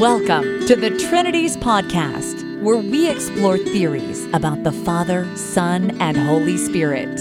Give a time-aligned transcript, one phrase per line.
[0.00, 6.58] Welcome to the Trinities Podcast, where we explore theories about the Father, Son, and Holy
[6.58, 7.16] Spirit.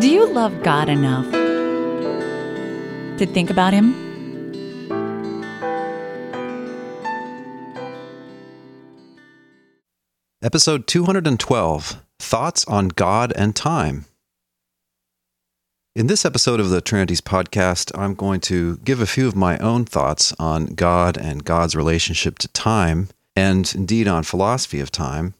[0.00, 1.30] Do you love God enough
[3.18, 3.94] to think about Him?
[10.42, 14.06] Episode 212 Thoughts on God and Time.
[15.96, 19.56] In this episode of the Trinities podcast, I'm going to give a few of my
[19.56, 25.32] own thoughts on God and God's relationship to time, and indeed on philosophy of time.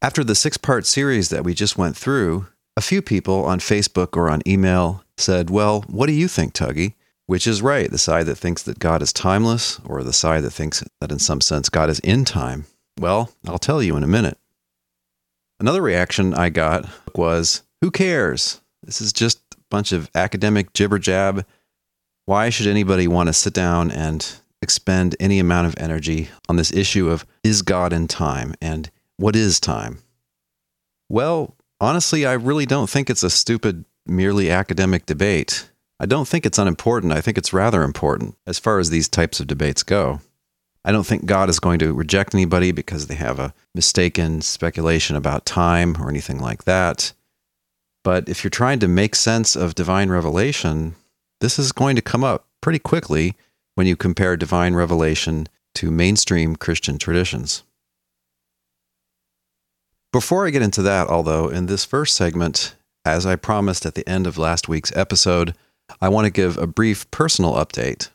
[0.00, 4.16] After the six part series that we just went through, a few people on Facebook
[4.16, 6.94] or on email said, Well, what do you think, Tuggy?
[7.26, 10.52] Which is right, the side that thinks that God is timeless, or the side that
[10.52, 12.66] thinks that in some sense God is in time?
[13.00, 14.38] Well, I'll tell you in a minute.
[15.58, 18.60] Another reaction I got was, Who cares?
[18.84, 19.40] This is just
[19.72, 21.46] bunch of academic jibber jab.
[22.26, 26.70] Why should anybody want to sit down and expend any amount of energy on this
[26.72, 29.98] issue of is God in time and what is time?
[31.08, 35.70] Well, honestly, I really don't think it's a stupid, merely academic debate.
[35.98, 37.14] I don't think it's unimportant.
[37.14, 40.20] I think it's rather important as far as these types of debates go.
[40.84, 45.16] I don't think God is going to reject anybody because they have a mistaken speculation
[45.16, 47.14] about time or anything like that.
[48.04, 50.96] But if you're trying to make sense of divine revelation,
[51.40, 53.34] this is going to come up pretty quickly
[53.74, 57.62] when you compare divine revelation to mainstream Christian traditions.
[60.12, 64.06] Before I get into that, although, in this first segment, as I promised at the
[64.08, 65.54] end of last week's episode,
[66.00, 68.10] I want to give a brief personal update.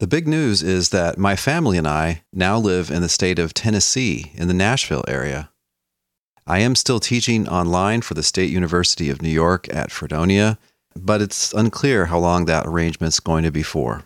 [0.00, 3.54] The big news is that my family and I now live in the state of
[3.54, 5.50] Tennessee in the Nashville area.
[6.46, 10.58] I am still teaching online for the State University of New York at Fredonia,
[10.94, 14.02] but it's unclear how long that arrangement's going to be for.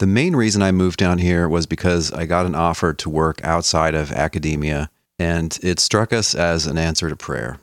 [0.00, 3.44] The main reason I moved down here was because I got an offer to work
[3.44, 7.58] outside of academia, and it struck us as an answer to prayer.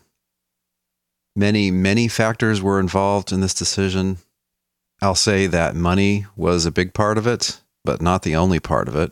[1.35, 4.19] Many, many factors were involved in this decision.
[5.01, 8.87] I'll say that money was a big part of it, but not the only part
[8.87, 9.11] of it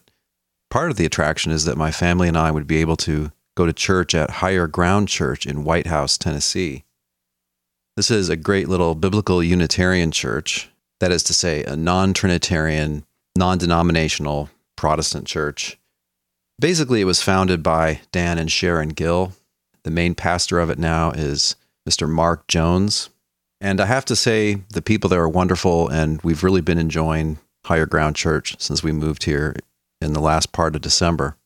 [0.76, 3.66] part of the attraction is that my family and I would be able to go
[3.66, 6.84] to church at Higher Ground Church in White House, Tennessee.
[7.96, 10.70] This is a great little biblical Unitarian church,
[11.00, 13.06] that is to say, a non Trinitarian,
[13.38, 15.80] non denominational Protestant church.
[16.60, 19.32] Basically, it was founded by Dan and Sharon Gill.
[19.86, 21.56] The main pastor of it now is
[21.90, 22.06] Mr.
[22.06, 23.10] Mark Jones.
[23.62, 27.38] And I have to say, the people there are wonderful, and we've really been enjoying
[27.64, 29.56] Higher Ground Church since we moved here
[30.02, 31.38] in the last part of December.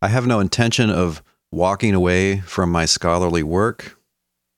[0.00, 3.98] I have no intention of walking away from my scholarly work.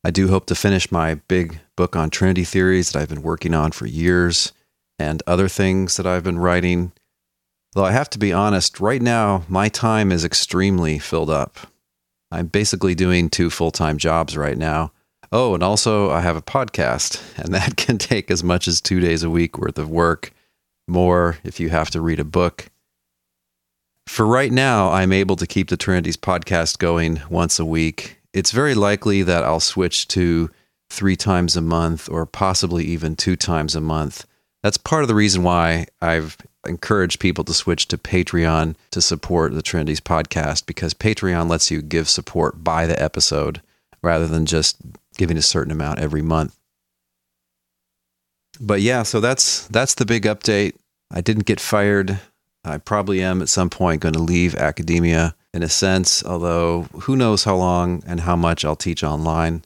[0.05, 3.55] I do hope to finish my big book on Trinity theories that I've been working
[3.55, 4.53] on for years
[4.99, 6.93] and other things that I've been writing.
[7.75, 11.59] Though I have to be honest, right now my time is extremely filled up.
[12.31, 14.93] I'm basically doing two full time jobs right now.
[15.33, 19.01] Oh, and also I have a podcast, and that can take as much as two
[19.01, 20.33] days a week worth of work
[20.91, 22.67] more if you have to read a book.
[24.07, 28.21] For right now, I'm able to keep the Trinities podcast going once a week.
[28.33, 30.51] It's very likely that I'll switch to
[30.91, 34.27] three times a month or possibly even two times a month.
[34.63, 36.37] That's part of the reason why I've
[36.67, 41.81] encouraged people to switch to Patreon to support the Trinities podcast because Patreon lets you
[41.81, 43.63] give support by the episode
[44.03, 44.77] rather than just
[45.17, 46.60] giving a certain amount every month.
[48.61, 50.75] But yeah, so that's that's the big update.
[51.11, 52.21] I didn't get fired.
[52.63, 57.17] I probably am at some point going to leave academia in a sense, although who
[57.17, 59.65] knows how long and how much I'll teach online.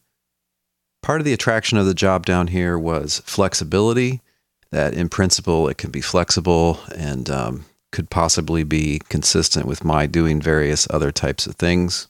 [1.02, 4.22] Part of the attraction of the job down here was flexibility,
[4.70, 10.06] that in principle it can be flexible and um, could possibly be consistent with my
[10.06, 12.08] doing various other types of things.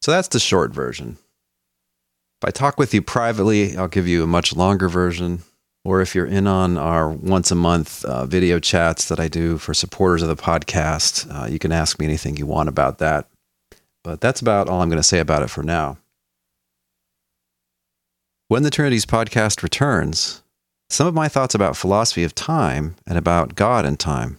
[0.00, 1.18] So that's the short version.
[2.44, 5.44] If I talk with you privately, I'll give you a much longer version
[5.82, 9.56] or if you're in on our once a month uh, video chats that I do
[9.56, 13.30] for supporters of the podcast, uh, you can ask me anything you want about that.
[14.02, 15.96] But that's about all I'm going to say about it for now.
[18.48, 20.42] When the Trinities podcast returns,
[20.90, 24.38] some of my thoughts about philosophy of time and about God and time.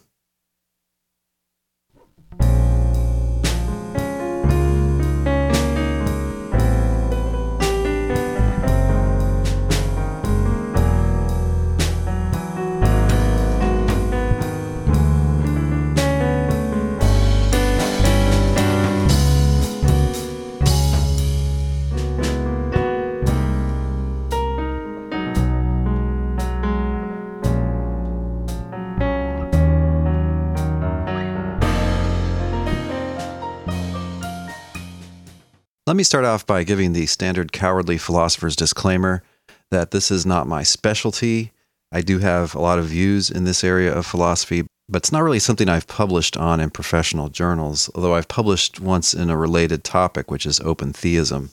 [35.87, 39.21] Let me start off by giving the standard cowardly philosopher's disclaimer
[39.69, 41.51] that this is not my specialty.
[41.91, 45.21] I do have a lot of views in this area of philosophy, but it's not
[45.21, 49.83] really something I've published on in professional journals, although I've published once in a related
[49.83, 51.51] topic, which is open theism.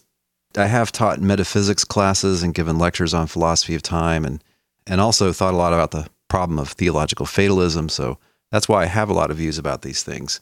[0.56, 4.43] I have taught metaphysics classes and given lectures on philosophy of time and,
[4.87, 8.17] and also thought a lot about the problem of theological fatalism, so
[8.50, 10.40] that's why I have a lot of views about these things.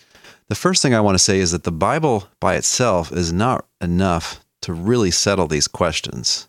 [0.49, 3.67] The first thing I want to say is that the Bible by itself is not
[3.81, 6.49] enough to really settle these questions.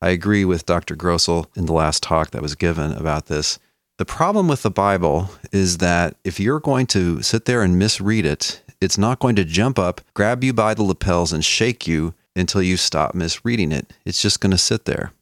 [0.00, 0.94] I agree with Dr.
[0.94, 3.58] Grossel in the last talk that was given about this.
[3.98, 8.24] The problem with the Bible is that if you're going to sit there and misread
[8.24, 12.14] it, it's not going to jump up, grab you by the lapels, and shake you
[12.36, 13.92] until you stop misreading it.
[14.04, 15.12] It's just going to sit there.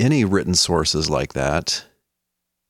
[0.00, 1.84] Any written source is like that.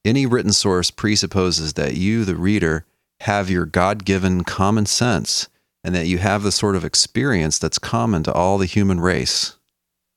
[0.04, 2.84] Any written source presupposes that you, the reader,
[3.20, 5.48] have your God given common sense
[5.82, 9.56] and that you have the sort of experience that's common to all the human race.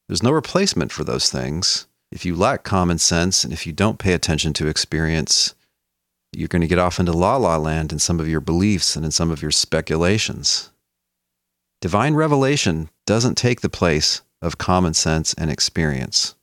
[0.08, 1.88] There's no replacement for those things.
[2.12, 5.56] If you lack common sense and if you don't pay attention to experience,
[6.32, 9.06] you're going to get off into la la land in some of your beliefs and
[9.06, 10.70] in some of your speculations.
[11.82, 16.36] Divine revelation doesn't take the place of common sense and experience.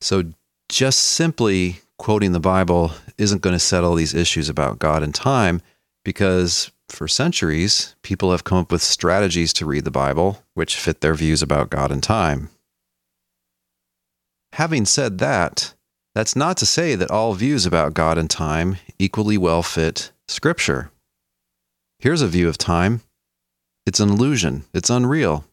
[0.00, 0.24] So,
[0.68, 5.62] just simply quoting the Bible isn't going to settle these issues about God and time
[6.04, 11.00] because for centuries, people have come up with strategies to read the Bible which fit
[11.00, 12.50] their views about God and time.
[14.54, 15.74] Having said that,
[16.14, 20.90] that's not to say that all views about God and time equally well fit Scripture.
[21.98, 23.02] Here's a view of time
[23.84, 25.44] it's an illusion, it's unreal.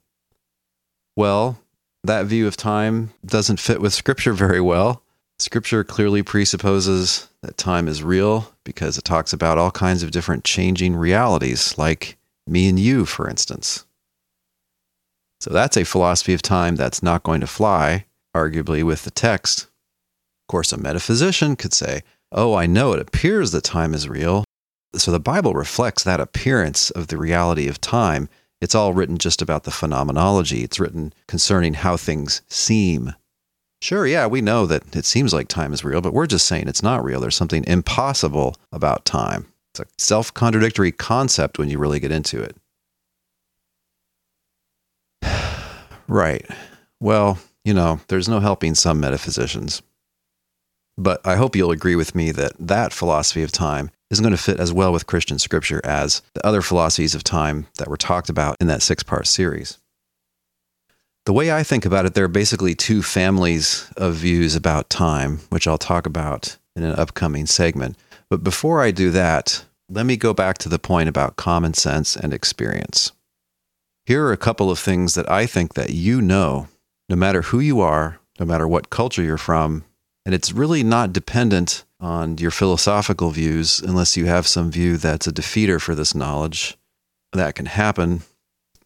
[1.16, 1.60] Well,
[2.04, 5.04] that view of time doesn't fit with Scripture very well.
[5.40, 10.46] Scripture clearly presupposes that time is real because it talks about all kinds of different
[10.46, 12.18] changing realities, like
[12.48, 13.86] me and you, for instance.
[15.42, 19.64] So that's a philosophy of time that's not going to fly, arguably, with the text.
[19.64, 22.02] Of course, a metaphysician could say,
[22.32, 24.46] Oh, I know it appears that time is real.
[24.96, 28.30] So the Bible reflects that appearance of the reality of time.
[28.62, 33.14] It's all written just about the phenomenology, it's written concerning how things seem
[33.84, 36.70] Sure, yeah, we know that it seems like time is real, but we're just saying
[36.70, 37.20] it's not real.
[37.20, 39.48] There's something impossible about time.
[39.74, 42.56] It's a self contradictory concept when you really get into it.
[46.08, 46.46] right.
[47.02, 49.82] Well, you know, there's no helping some metaphysicians.
[50.98, 54.42] But I hope you'll agree with me that that philosophy of time isn't going to
[54.42, 58.30] fit as well with Christian scripture as the other philosophies of time that were talked
[58.30, 59.78] about in that six part series.
[61.26, 65.40] The way I think about it, there are basically two families of views about time,
[65.50, 67.98] which I'll talk about in an upcoming segment.
[68.30, 72.18] But before I do that, let me go back to the point about common sense
[72.18, 73.14] and experience.
[74.06, 76.68] Here are a couple of things that I think that you know,
[77.08, 79.86] no matter who you are, no matter what culture you're from,
[80.26, 85.28] and it's really not dependent on your philosophical views unless you have some view that's
[85.28, 86.78] a defeater for this knowledge.
[87.32, 88.24] That can happen.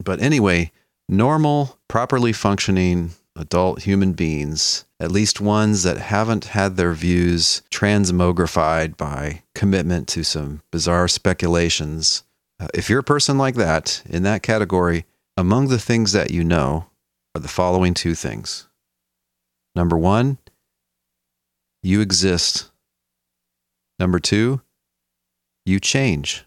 [0.04, 0.72] But anyway,
[1.10, 8.98] normal, properly functioning adult human beings, at least ones that haven't had their views transmogrified
[8.98, 12.24] by commitment to some bizarre speculations.
[12.60, 15.06] Uh, if you're a person like that, in that category,
[15.38, 16.88] among the things that you know
[17.36, 18.68] are the following two things.
[19.76, 20.40] Number one,
[21.84, 22.72] you exist.
[24.00, 24.62] Number two,
[25.66, 26.44] you change.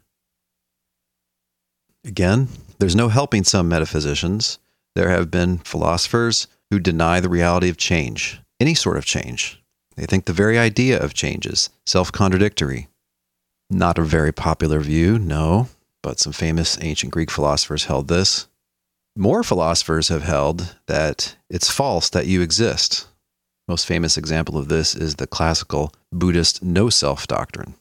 [2.04, 4.59] Again, there's no helping some metaphysicians.
[4.94, 9.62] There have been philosophers who deny the reality of change, any sort of change.
[9.97, 12.88] They think the very idea of change is self contradictory.
[13.68, 15.68] Not a very popular view, no,
[16.02, 18.49] but some famous ancient Greek philosophers held this.
[19.16, 23.06] More philosophers have held that it's false that you exist.
[23.68, 27.75] Most famous example of this is the classical Buddhist no self doctrine.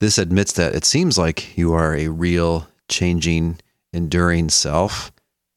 [0.00, 3.58] This admits that it seems like you are a real, changing,
[3.94, 5.12] enduring self.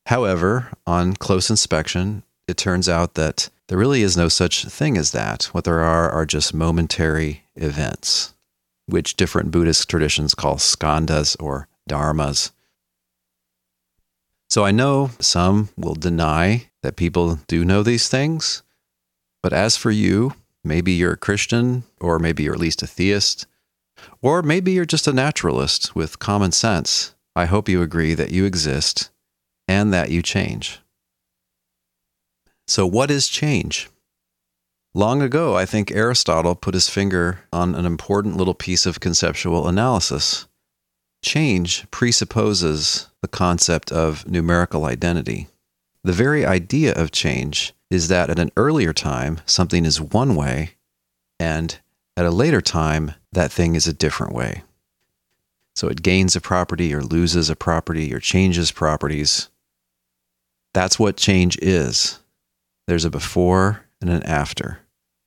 [0.06, 5.12] However, on close inspection, it turns out that there really is no such thing as
[5.12, 5.46] that.
[5.52, 8.34] What there are are just momentary events,
[8.86, 12.52] which different Buddhist traditions call skandhas or dharmas.
[14.50, 18.64] So I know some will deny that people do know these things.
[19.44, 23.46] But as for you, maybe you're a Christian, or maybe you're at least a theist,
[24.22, 27.14] or maybe you're just a naturalist with common sense.
[27.38, 29.12] I hope you agree that you exist
[29.68, 30.80] and that you change.
[32.66, 33.90] So, what is change?
[34.96, 39.68] Long ago, I think Aristotle put his finger on an important little piece of conceptual
[39.68, 40.48] analysis.
[41.24, 45.48] Change presupposes the concept of numerical identity.
[46.04, 50.72] The very idea of change is that at an earlier time, something is one way,
[51.40, 51.78] and
[52.18, 54.64] at a later time, that thing is a different way.
[55.78, 59.50] So it gains a property or loses a property or changes properties.
[60.74, 62.20] That's what change is.
[62.88, 64.80] There's a before and an after,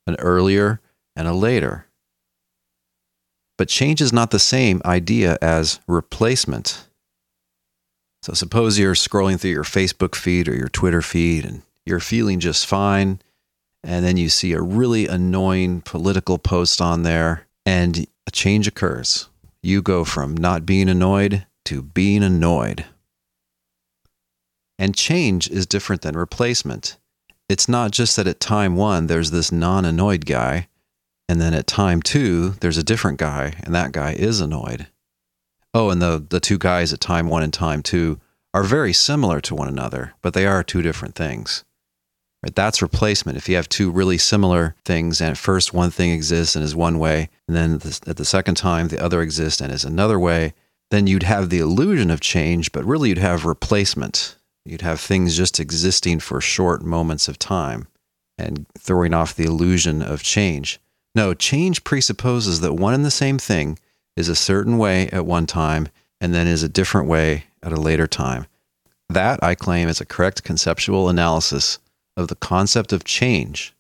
[0.09, 0.81] an earlier
[1.15, 1.87] and a later.
[3.59, 6.89] But change is not the same idea as replacement.
[8.25, 12.41] So suppose you're scrolling through your Facebook feed or your Twitter feed and you're feeling
[12.41, 13.21] just fine.
[13.85, 19.30] And then you see a really annoying political post on there and a change occurs.
[19.63, 22.87] You go from not being annoyed to being annoyed.
[24.79, 26.97] And change is different than replacement.
[27.49, 30.69] It's not just that at time one, there's this non annoyed guy,
[31.29, 34.87] and then at time two, there's a different guy, and that guy is annoyed.
[35.75, 38.19] Oh, and the, the two guys at time one and time two
[38.55, 41.65] are very similar to one another, but they are two different things.
[42.43, 42.55] Right?
[42.55, 43.37] That's replacement.
[43.37, 46.75] If you have two really similar things, and at first one thing exists and is
[46.75, 47.75] one way, and then
[48.07, 50.55] at the second time the other exists and is another way,
[50.91, 54.37] then you'd have the illusion of change, but really you'd have replacement.
[54.65, 57.89] You'd have things just existing for short moments of time
[58.37, 60.81] and throwing off the illusion of change.
[61.15, 63.79] No, change presupposes that one and the same thing
[64.17, 65.89] is a certain way at one time
[66.21, 68.47] and then is a different way at a later time.
[69.09, 71.79] That, I claim, is a correct conceptual analysis
[72.21, 73.75] of the concept of change.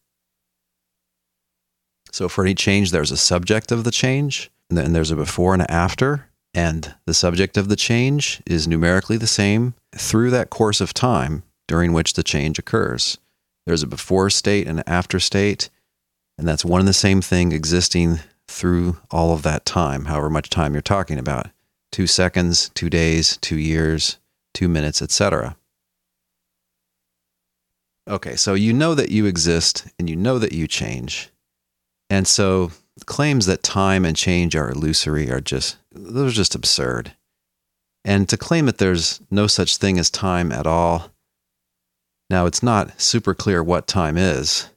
[2.12, 5.54] So, for any change, there's a subject of the change, and then there's a before
[5.54, 10.80] and after, and the subject of the change is numerically the same through that course
[10.80, 13.18] of time during which the change occurs.
[13.66, 15.70] There's a before state and an after state,
[16.36, 18.18] and that's one and the same thing existing
[18.48, 21.46] through all of that time, however much time you're talking about
[21.92, 24.18] two seconds, two days, two years,
[24.52, 25.56] two minutes, etc.
[28.10, 31.30] Okay, so you know that you exist and you know that you change.
[32.10, 32.72] And so
[33.06, 37.12] claims that time and change are illusory are just, those are just absurd.
[38.04, 41.12] And to claim that there's no such thing as time at all,
[42.28, 44.68] now it's not super clear what time is,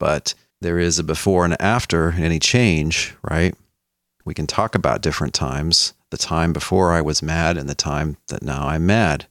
[0.00, 3.54] but there is a before and after any change, right?
[4.24, 8.16] We can talk about different times the time before I was mad and the time
[8.26, 9.26] that now I'm mad.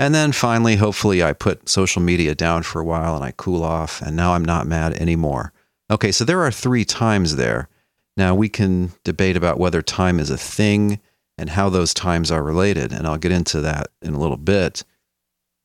[0.00, 3.62] And then finally, hopefully, I put social media down for a while and I cool
[3.62, 5.52] off, and now I'm not mad anymore.
[5.90, 7.68] Okay, so there are three times there.
[8.16, 11.00] Now we can debate about whether time is a thing
[11.36, 14.84] and how those times are related, and I'll get into that in a little bit.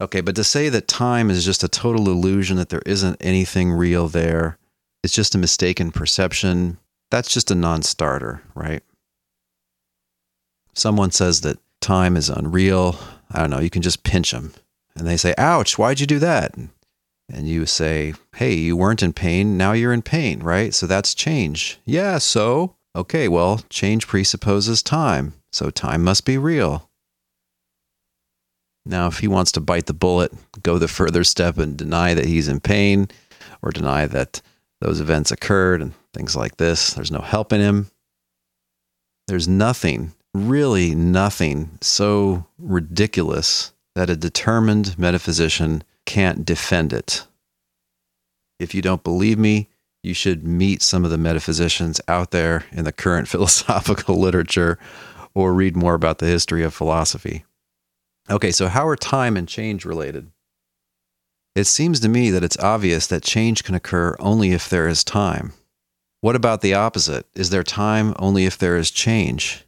[0.01, 3.71] Okay, but to say that time is just a total illusion, that there isn't anything
[3.71, 4.57] real there,
[5.01, 6.77] it's just a mistaken perception,
[7.09, 8.83] that's just a non starter, right?
[10.73, 12.99] Someone says that time is unreal.
[13.35, 14.53] I don't know, you can just pinch them.
[14.95, 16.55] And they say, ouch, why'd you do that?
[17.29, 19.57] And you say, hey, you weren't in pain.
[19.57, 20.73] Now you're in pain, right?
[20.73, 21.79] So that's change.
[21.83, 22.75] Yeah, so?
[22.95, 25.33] Okay, well, change presupposes time.
[25.51, 26.89] So time must be real.
[28.85, 32.25] Now, if he wants to bite the bullet, go the further step and deny that
[32.25, 33.09] he's in pain
[33.61, 34.41] or deny that
[34.79, 37.89] those events occurred and things like this, there's no helping him.
[39.27, 47.25] There's nothing really nothing so ridiculous that a determined metaphysician can't defend it.
[48.59, 49.69] If you don't believe me,
[50.03, 54.77] you should meet some of the metaphysicians out there in the current philosophical literature
[55.33, 57.43] or read more about the history of philosophy.
[58.29, 60.31] Okay, so how are time and change related?
[61.55, 65.03] It seems to me that it's obvious that change can occur only if there is
[65.03, 65.53] time.
[66.21, 67.27] What about the opposite?
[67.35, 69.64] Is there time only if there is change?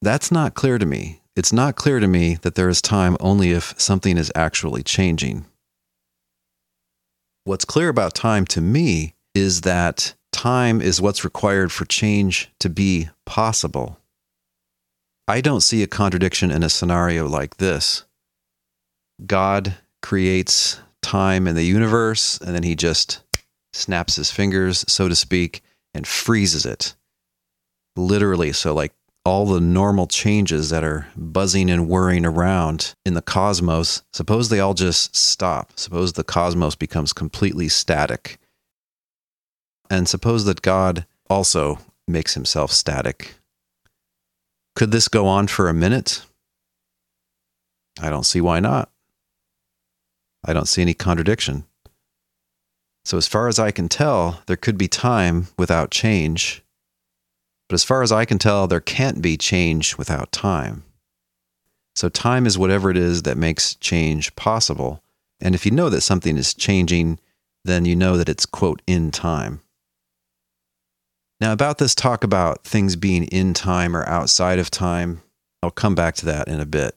[0.00, 1.20] That's not clear to me.
[1.34, 5.46] It's not clear to me that there is time only if something is actually changing.
[7.44, 12.68] What's clear about time to me is that time is what's required for change to
[12.68, 13.98] be possible.
[15.26, 18.04] I don't see a contradiction in a scenario like this.
[19.26, 23.22] God creates time in the universe, and then he just
[23.72, 25.62] snaps his fingers, so to speak,
[25.94, 26.94] and freezes it.
[27.96, 28.52] Literally.
[28.52, 28.92] So, like
[29.28, 34.58] all the normal changes that are buzzing and whirring around in the cosmos, suppose they
[34.58, 35.70] all just stop.
[35.76, 38.38] Suppose the cosmos becomes completely static.
[39.90, 43.34] And suppose that God also makes himself static.
[44.74, 46.24] Could this go on for a minute?
[48.00, 48.90] I don't see why not.
[50.42, 51.64] I don't see any contradiction.
[53.04, 56.62] So, as far as I can tell, there could be time without change
[57.68, 60.84] but as far as I can tell, there can't be change without time.
[61.94, 65.02] So time is whatever it is that makes change possible.
[65.40, 67.18] And if you know that something is changing,
[67.64, 69.60] then you know that it's, quote, in time.
[71.40, 75.22] Now, about this talk about things being in time or outside of time,
[75.62, 76.96] I'll come back to that in a bit.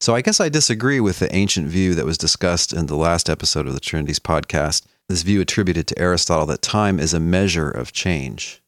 [0.00, 3.28] So, I guess I disagree with the ancient view that was discussed in the last
[3.28, 7.70] episode of the Trinities podcast, this view attributed to Aristotle that time is a measure
[7.70, 8.61] of change.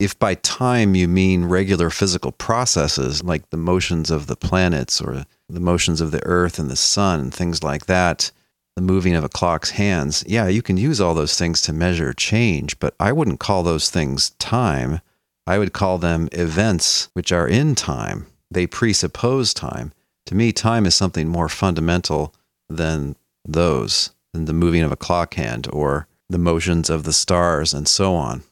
[0.00, 5.26] If by time you mean regular physical processes like the motions of the planets or
[5.46, 8.30] the motions of the earth and the sun and things like that,
[8.76, 12.14] the moving of a clock's hands, yeah, you can use all those things to measure
[12.14, 15.02] change, but I wouldn't call those things time.
[15.46, 18.26] I would call them events which are in time.
[18.50, 19.92] They presuppose time.
[20.26, 22.34] To me, time is something more fundamental
[22.70, 23.16] than
[23.46, 27.86] those, than the moving of a clock hand or the motions of the stars and
[27.86, 28.44] so on.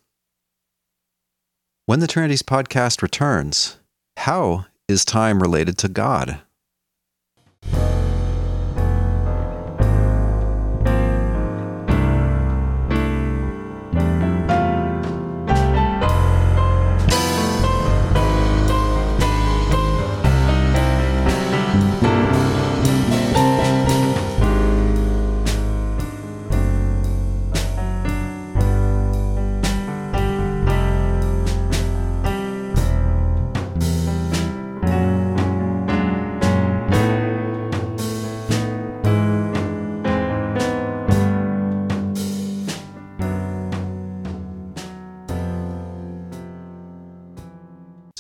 [1.89, 3.79] When the Trinities podcast returns,
[4.19, 6.43] how is time related to God?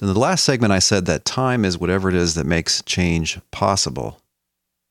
[0.08, 3.38] In the last segment, I said that time is whatever it is that makes change
[3.50, 4.20] possible.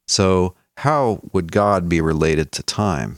[0.08, 3.18] So, how would God be related to time?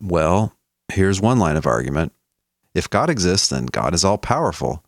[0.00, 0.54] Well,
[0.90, 2.12] here's one line of argument.
[2.74, 4.82] If God exists, then God is all powerful.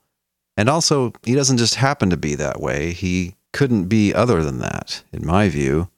[0.56, 2.92] And also, he doesn't just happen to be that way.
[2.92, 5.90] He couldn't be other than that, in my view.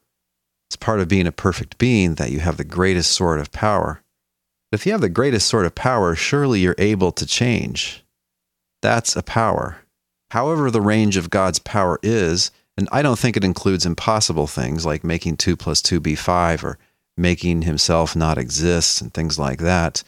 [0.69, 4.03] It's part of being a perfect being that you have the greatest sort of power.
[4.73, 8.03] If you have the greatest sort of power, surely you're able to change.
[8.83, 9.79] That's a power.
[10.33, 14.85] However, the range of God's power is, and I don't think it includes impossible things
[14.85, 16.79] like making 2 plus 2 be 5 or
[17.17, 20.03] making himself not exist and things like that.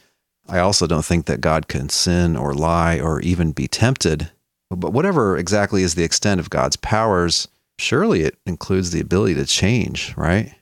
[0.48, 4.30] I also don't think that God can sin or lie or even be tempted.
[4.70, 7.46] But whatever exactly is the extent of God's powers,
[7.78, 10.54] surely it includes the ability to change, right?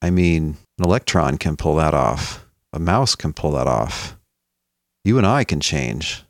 [0.00, 4.16] I mean, an electron can pull that off, a mouse can pull that off.
[5.04, 6.24] You and I can change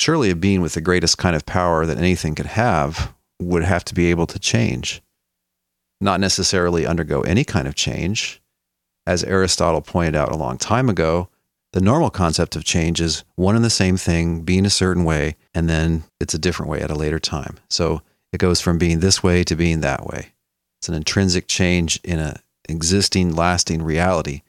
[0.00, 3.84] surely a being with the greatest kind of power that anything could have would have
[3.86, 5.02] to be able to change,
[6.00, 8.40] not necessarily undergo any kind of change.
[9.06, 11.28] As Aristotle pointed out a long time ago,
[11.72, 15.36] the normal concept of change is one and the same thing being a certain way,
[15.52, 17.58] and then it's a different way at a later time.
[17.68, 18.02] So
[18.32, 20.32] it goes from being this way to being that way.
[20.80, 22.36] It's an intrinsic change in an
[22.68, 24.42] existing, lasting reality.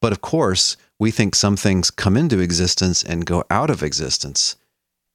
[0.00, 4.56] But of course, we think some things come into existence and go out of existence.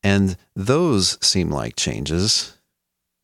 [0.03, 2.57] And those seem like changes.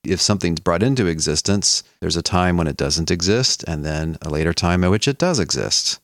[0.03, 4.29] If something's brought into existence, there's a time when it doesn't exist, and then a
[4.29, 5.99] later time at which it does exist.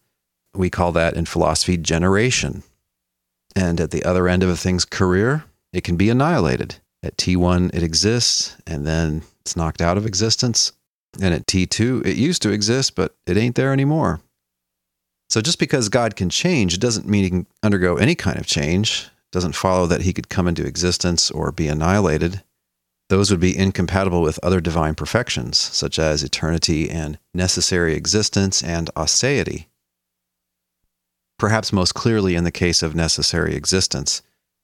[0.56, 2.64] We call that in philosophy generation.
[3.56, 6.76] And at the other end of a thing's career, it can be annihilated.
[7.04, 10.72] At T1, it exists, and then it's knocked out of existence.
[11.22, 14.22] And at T2, it used to exist, but it ain't there anymore.
[15.30, 18.46] So just because God can change, it doesn't mean he can undergo any kind of
[18.46, 22.44] change doesn't follow that he could come into existence or be annihilated.
[23.10, 28.92] Those would be incompatible with other divine perfections, such as eternity and necessary existence and
[28.96, 29.66] aseity.
[31.40, 34.22] Perhaps most clearly in the case of necessary existence.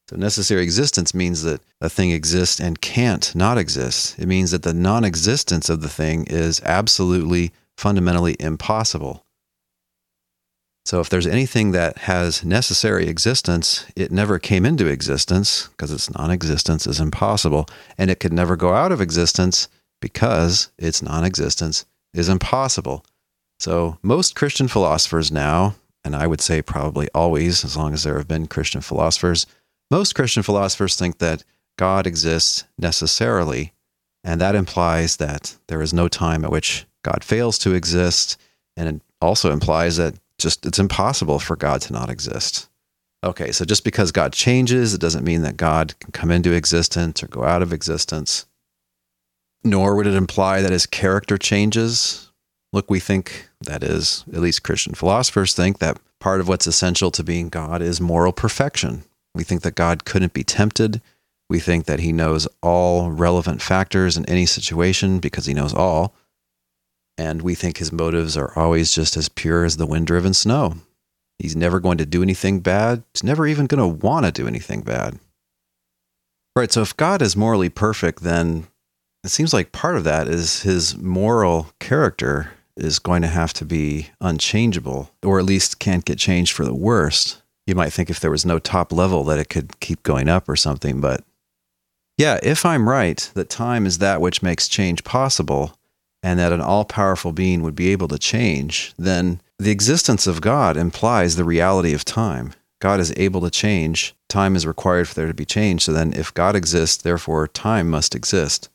[0.08, 4.18] So, necessary existence means that a thing exists and can't not exist.
[4.20, 9.26] It means that the non existence of the thing is absolutely, fundamentally impossible.
[10.90, 16.10] So, if there's anything that has necessary existence, it never came into existence because its
[16.10, 17.68] non existence is impossible.
[17.96, 19.68] And it could never go out of existence
[20.02, 23.06] because its non existence is impossible.
[23.60, 28.18] So, most Christian philosophers now, and I would say probably always, as long as there
[28.18, 29.46] have been Christian philosophers,
[29.92, 31.44] most Christian philosophers think that
[31.78, 33.74] God exists necessarily.
[34.24, 38.42] And that implies that there is no time at which God fails to exist.
[38.76, 42.70] And it also implies that just it's impossible for God to not exist.
[43.24, 47.22] Okay, so just because God changes, it doesn't mean that God can come into existence
[47.22, 48.46] or go out of existence.
[49.64, 52.32] Nor would it imply that his character changes.
[52.72, 57.12] Look, we think, that is, at least Christian philosophers think, that part of what's essential
[57.12, 59.04] to being God is moral perfection.
[59.36, 61.02] We think that God couldn't be tempted.
[61.50, 66.14] We think that he knows all relevant factors in any situation because he knows all.
[67.20, 70.76] And we think his motives are always just as pure as the wind driven snow.
[71.38, 73.04] He's never going to do anything bad.
[73.14, 75.20] He's never even going to want to do anything bad.
[76.56, 76.72] Right.
[76.72, 78.68] So if God is morally perfect, then
[79.26, 83.66] it seems like part of that is his moral character is going to have to
[83.66, 87.42] be unchangeable, or at least can't get changed for the worst.
[87.68, 90.48] You might think if there was no top level that it could keep going up
[90.48, 91.26] or something, but
[92.18, 95.78] yeah, if I'm right that time is that which makes change possible,
[96.22, 100.42] and that an all powerful being would be able to change, then the existence of
[100.42, 102.54] God implies the reality of time.
[102.80, 104.16] God is able to change.
[104.30, 105.84] Time is required for there to be change.
[105.84, 108.70] So then, if God exists, therefore time must exist.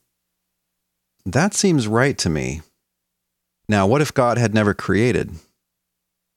[1.25, 2.61] That seems right to me.
[3.67, 5.31] Now, what if God had never created?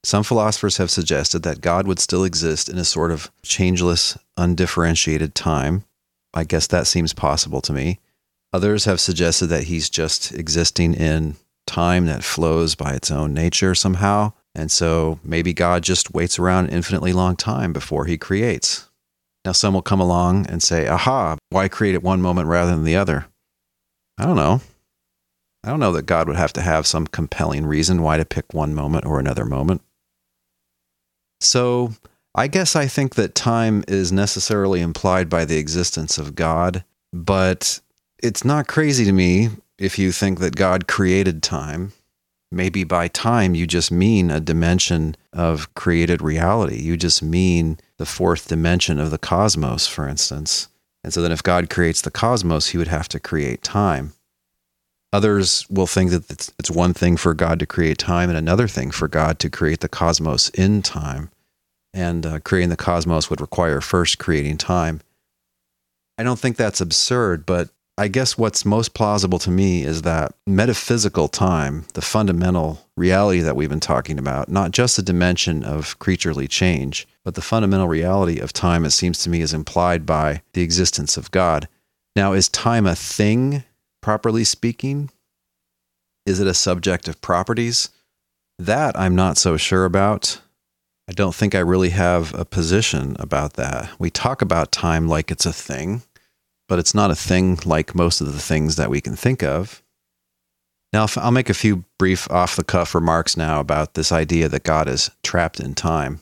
[0.02, 5.34] Some philosophers have suggested that God would still exist in a sort of changeless, undifferentiated
[5.34, 5.84] time.
[6.32, 7.98] I guess that seems possible to me.
[8.52, 13.74] Others have suggested that he's just existing in time that flows by its own nature
[13.74, 14.32] somehow.
[14.54, 18.88] And so maybe God just waits around an infinitely long time before he creates.
[19.44, 22.84] Now, some will come along and say, aha, why create at one moment rather than
[22.84, 23.26] the other?
[24.18, 24.60] I don't know.
[25.62, 28.52] I don't know that God would have to have some compelling reason why to pick
[28.52, 29.82] one moment or another moment.
[31.40, 31.92] So,
[32.34, 37.80] I guess I think that time is necessarily implied by the existence of God, but
[38.22, 41.92] it's not crazy to me if you think that God created time.
[42.50, 46.80] Maybe by time you just mean a dimension of created reality.
[46.80, 50.68] You just mean the fourth dimension of the cosmos, for instance.
[51.04, 54.14] And so then if God creates the cosmos, he would have to create time.
[55.12, 58.90] Others will think that it's one thing for God to create time and another thing
[58.90, 61.30] for God to create the cosmos in time.
[61.94, 65.00] And uh, creating the cosmos would require first creating time.
[66.18, 70.32] I don't think that's absurd, but I guess what's most plausible to me is that
[70.46, 75.98] metaphysical time, the fundamental reality that we've been talking about, not just the dimension of
[75.98, 80.42] creaturely change, but the fundamental reality of time, it seems to me, is implied by
[80.52, 81.66] the existence of God.
[82.14, 83.64] Now, is time a thing,
[84.00, 85.10] properly speaking?
[86.24, 87.88] Is it a subject of properties?
[88.60, 90.40] That I'm not so sure about.
[91.08, 93.90] I don't think I really have a position about that.
[93.98, 96.02] We talk about time like it's a thing
[96.68, 99.82] but it's not a thing like most of the things that we can think of.
[100.92, 104.62] Now, I'll make a few brief off the cuff remarks now about this idea that
[104.62, 106.20] God is trapped in time.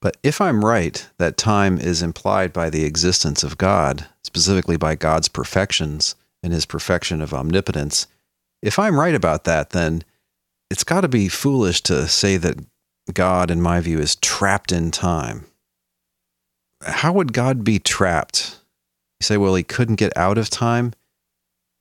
[0.00, 4.94] But if I'm right that time is implied by the existence of God, specifically by
[4.94, 8.06] God's perfections and his perfection of omnipotence,
[8.62, 10.02] if I'm right about that, then
[10.70, 12.58] it's got to be foolish to say that
[13.12, 15.46] God, in my view, is trapped in time.
[16.82, 18.58] How would God be trapped?
[19.26, 20.92] Say, well, he couldn't get out of time.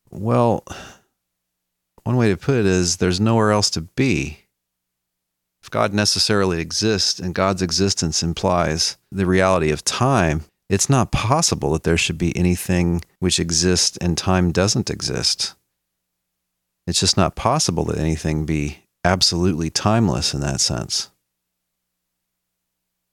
[0.09, 0.63] Well,
[2.03, 4.39] one way to put it is there's nowhere else to be.
[5.61, 11.71] If God necessarily exists and God's existence implies the reality of time, it's not possible
[11.73, 15.53] that there should be anything which exists and time doesn't exist.
[16.87, 21.11] It's just not possible that anything be absolutely timeless in that sense.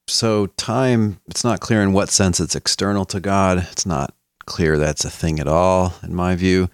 [0.09, 3.69] So, time, it's not clear in what sense it's external to God.
[3.71, 4.15] It's not
[4.47, 6.69] clear that's a thing at all, in my view.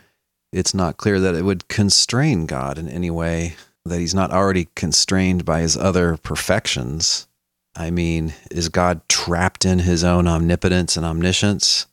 [0.53, 4.69] It's not clear that it would constrain God in any way, that he's not already
[4.75, 7.29] constrained by his other perfections.
[7.77, 11.87] I mean, is God trapped in his own omnipotence and omniscience?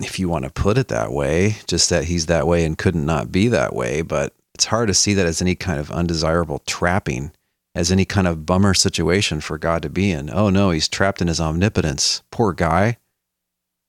[0.00, 3.06] If you want to put it that way, just that he's that way and couldn't
[3.06, 6.62] not be that way, but it's hard to see that as any kind of undesirable
[6.66, 7.32] trapping
[7.76, 10.30] as any kind of bummer situation for God to be in.
[10.30, 12.22] Oh no, he's trapped in his omnipotence.
[12.30, 12.96] Poor guy.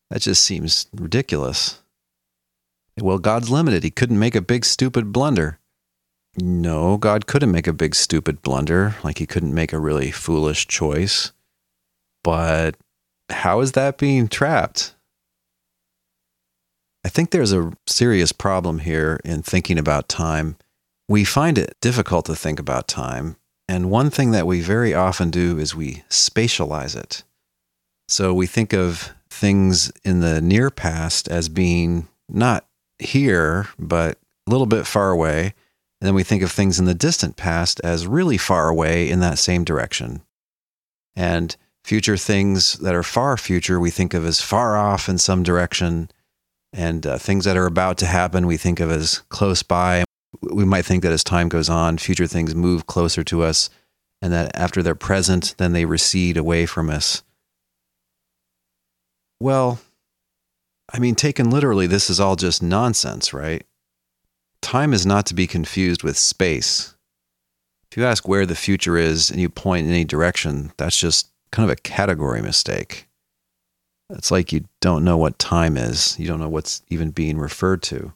[0.10, 1.82] That just seems ridiculous.
[3.00, 3.84] Well, God's limited.
[3.84, 5.60] He couldn't make a big, stupid blunder.
[6.38, 8.96] No, God couldn't make a big, stupid blunder.
[9.04, 11.32] Like he couldn't make a really foolish choice.
[12.24, 12.76] But
[13.30, 14.96] how is that being trapped?
[17.04, 20.58] I think there's a serious problem here in thinking about time.
[21.08, 23.38] We find it difficult to think about time
[23.70, 27.24] and one thing that we very often do is we spatialize it.
[28.08, 32.65] So we think of things in the near past as being not
[33.00, 35.54] here, but a little bit far away.
[36.00, 39.19] And then we think of things in the distant past as really far away in
[39.21, 40.21] that same direction.
[41.15, 45.41] And future things that are far future, we think of as far off in some
[45.41, 46.12] direction.
[46.73, 50.04] And uh, things that are about to happen, we think of as close by
[50.41, 53.69] we might think that as time goes on, future things move closer to us,
[54.21, 57.23] and that after they're present, then they recede away from us.
[59.39, 59.80] Well,
[60.91, 63.65] I mean, taken literally, this is all just nonsense, right?
[64.62, 66.95] Time is not to be confused with space.
[67.91, 71.30] If you ask where the future is and you point in any direction, that's just
[71.52, 73.08] kind of a category mistake.
[74.10, 77.82] It's like you don't know what time is, you don't know what's even being referred
[77.84, 78.13] to.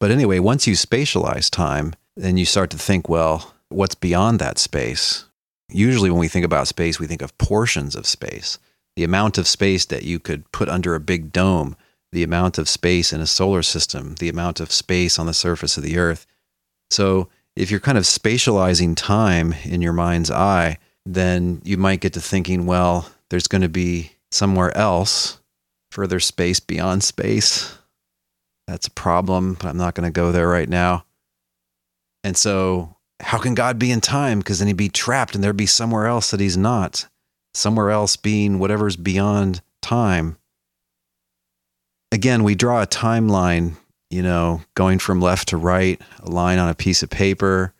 [0.00, 4.58] But anyway, once you spatialize time, then you start to think, well, what's beyond that
[4.58, 5.26] space?
[5.68, 8.58] Usually, when we think about space, we think of portions of space.
[8.96, 11.76] The amount of space that you could put under a big dome,
[12.12, 15.76] the amount of space in a solar system, the amount of space on the surface
[15.76, 16.26] of the earth.
[16.90, 22.14] So, if you're kind of spatializing time in your mind's eye, then you might get
[22.14, 25.38] to thinking, well, there's going to be somewhere else,
[25.90, 27.76] further space beyond space.
[28.66, 31.04] That's a problem, but I'm not going to go there right now.
[32.24, 34.38] And so, how can God be in time?
[34.38, 37.06] Because then he'd be trapped and there'd be somewhere else that he's not,
[37.54, 40.36] somewhere else being whatever's beyond time.
[42.10, 43.74] Again, we draw a timeline,
[44.10, 47.72] you know, going from left to right, a line on a piece of paper.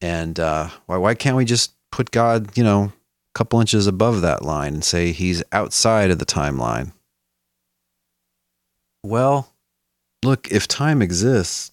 [0.00, 2.92] And uh, why, why can't we just put God, you know, a
[3.34, 6.92] couple inches above that line and say he's outside of the timeline.
[9.04, 9.52] Well,
[10.24, 11.70] look, if time exists,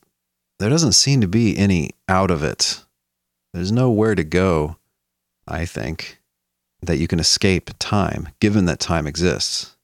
[0.60, 2.84] there doesn't seem to be any out of it.
[3.52, 4.78] There's nowhere to go,
[5.48, 6.21] I think,
[6.82, 9.76] that you can escape time, given that time exists.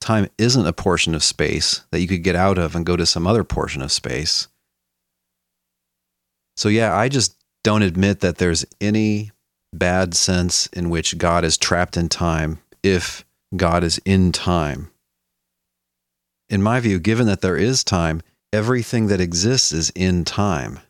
[0.00, 3.06] Time isn't a portion of space that you could get out of and go to
[3.06, 4.48] some other portion of space.
[6.56, 9.30] So, yeah, I just don't admit that there's any
[9.72, 13.24] bad sense in which God is trapped in time if
[13.56, 14.90] God is in time.
[16.48, 18.20] In my view, given that there is time,
[18.52, 20.80] everything that exists is in time.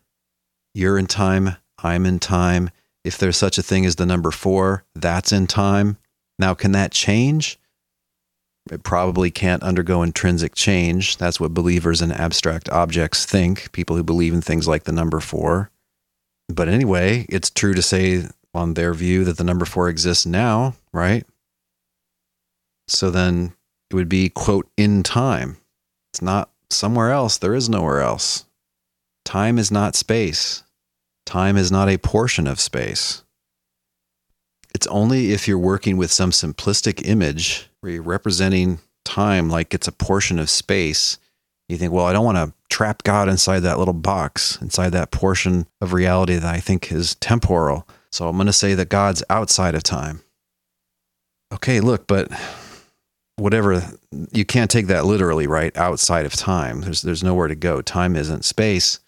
[0.74, 2.70] You're in time, I'm in time.
[3.04, 5.96] If there's such a thing as the number four, that's in time.
[6.38, 7.58] Now, can that change?
[8.70, 11.16] It probably can't undergo intrinsic change.
[11.16, 15.18] That's what believers in abstract objects think, people who believe in things like the number
[15.18, 15.70] four.
[16.48, 20.74] But anyway, it's true to say on their view that the number four exists now,
[20.92, 21.26] right?
[22.86, 23.54] So then
[23.90, 25.56] it would be, quote, in time.
[26.12, 27.38] It's not somewhere else.
[27.38, 28.44] There is nowhere else.
[29.24, 30.62] Time is not space.
[31.26, 33.22] Time is not a portion of space.
[34.74, 39.88] It's only if you're working with some simplistic image where you're representing time like it's
[39.88, 41.18] a portion of space.
[41.68, 45.10] You think, well, I don't want to trap God inside that little box, inside that
[45.10, 47.86] portion of reality that I think is temporal.
[48.10, 50.22] So I'm going to say that God's outside of time.
[51.52, 52.30] Okay, look, but
[53.36, 53.82] whatever
[54.32, 55.76] you can't take that literally, right?
[55.76, 56.82] Outside of time.
[56.82, 57.82] There's there's nowhere to go.
[57.82, 59.00] Time isn't space.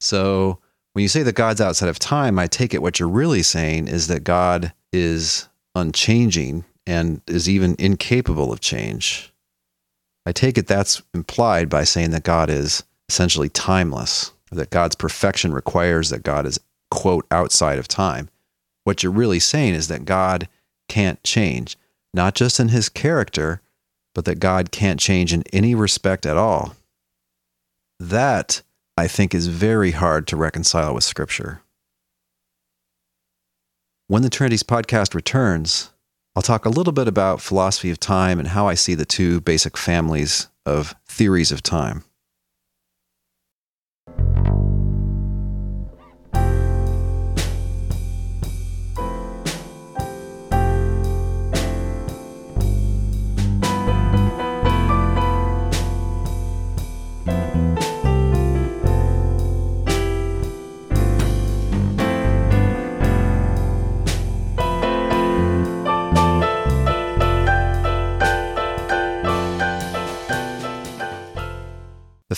[0.00, 0.58] So
[0.92, 3.88] when you say that God's outside of time, I take it what you're really saying
[3.88, 9.32] is that God is unchanging and is even incapable of change.
[10.26, 15.52] I take it that's implied by saying that God is essentially timeless, that God's perfection
[15.52, 18.28] requires that God is, quote, outside of time.
[18.84, 20.48] What you're really saying is that God
[20.88, 21.76] can't change,
[22.12, 23.60] not just in his character,
[24.14, 26.74] but that God can't change in any respect at all.
[27.98, 28.62] That,
[29.02, 31.60] I think, is very hard to reconcile with Scripture.
[34.06, 35.90] When the Trinities podcast returns,
[36.36, 39.40] I'll talk a little bit about philosophy of time and how I see the two
[39.40, 42.04] basic families of theories of time.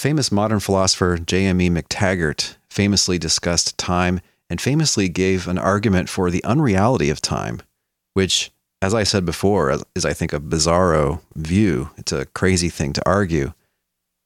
[0.04, 1.70] Famous modern philosopher J.M.E.
[1.70, 7.62] McTaggart famously discussed time and famously gave an argument for the unreality of time,
[8.12, 11.88] which, as I said before, is, I think, a bizarro view.
[11.96, 13.54] It's a crazy thing to argue.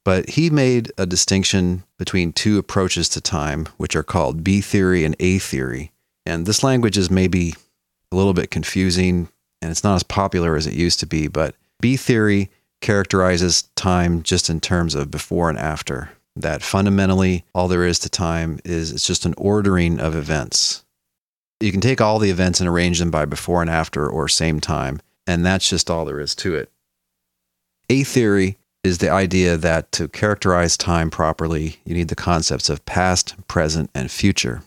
[0.05, 5.05] But he made a distinction between two approaches to time, which are called B theory
[5.05, 5.93] and A theory.
[6.27, 7.55] And this language is maybe
[8.11, 9.29] a little bit confusing
[9.63, 14.23] and it's not as popular as it used to be, but B theory characterizes time
[14.23, 16.11] just in terms of before and after.
[16.37, 20.85] That fundamentally, all there is to time is it's just an ordering of events.
[21.61, 24.61] You can take all the events and arrange them by before and after or same
[24.61, 26.71] time, and that's just all there is to it.
[27.91, 32.85] A theory is the idea that to characterize time properly, you need the concepts of
[32.87, 34.63] past, present, and future.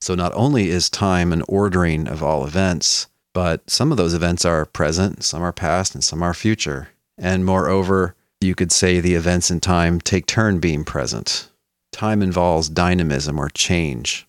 [0.00, 4.44] So not only is time an ordering of all events, but some of those events
[4.44, 6.88] are present, some are past, and some are future.
[7.16, 11.48] And moreover, you could say the events in time take turn being present.
[11.92, 14.26] Time involves dynamism or change.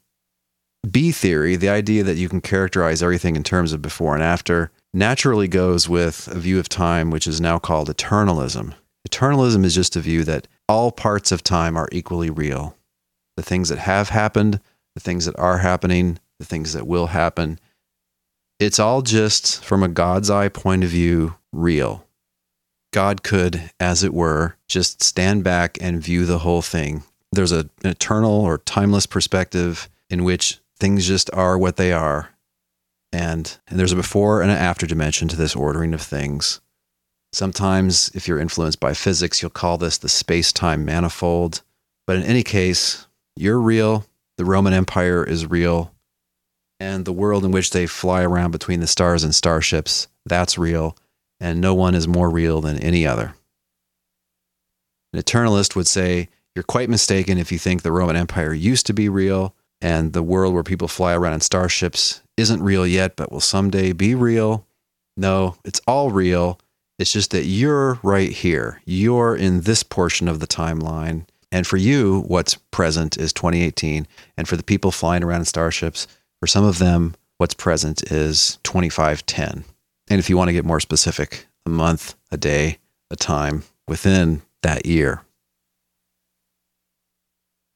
[0.89, 4.71] B theory, the idea that you can characterize everything in terms of before and after,
[4.93, 8.73] naturally goes with a view of time which is now called eternalism.
[9.07, 12.75] Eternalism is just a view that all parts of time are equally real.
[13.35, 14.59] The things that have happened,
[14.95, 17.59] the things that are happening, the things that will happen,
[18.59, 22.05] it's all just, from a God's eye point of view, real.
[22.91, 27.03] God could, as it were, just stand back and view the whole thing.
[27.31, 32.31] There's a, an eternal or timeless perspective in which things just are what they are.
[33.11, 36.61] And, and there's a before and an after dimension to this ordering of things.
[37.31, 41.61] Sometimes, if you're influenced by physics, you'll call this the space time manifold.
[42.07, 44.05] But in any case, you're real.
[44.37, 45.93] The Roman Empire is real.
[46.79, 50.95] And the world in which they fly around between the stars and starships, that's real.
[51.39, 53.33] And no one is more real than any other.
[55.13, 58.93] An eternalist would say, You're quite mistaken if you think the Roman Empire used to
[58.93, 63.31] be real and the world where people fly around in starships isn't real yet, but
[63.31, 64.65] will someday be real.
[65.15, 66.59] No, it's all real.
[66.97, 68.81] It's just that you're right here.
[68.85, 71.25] You're in this portion of the timeline.
[71.51, 74.05] And for you, what's present is 2018.
[74.37, 76.07] And for the people flying around in starships,
[76.39, 79.63] for some of them, what's present is 2510.
[80.09, 82.79] And if you want to get more specific, a month, a day,
[83.11, 85.21] a time within that year.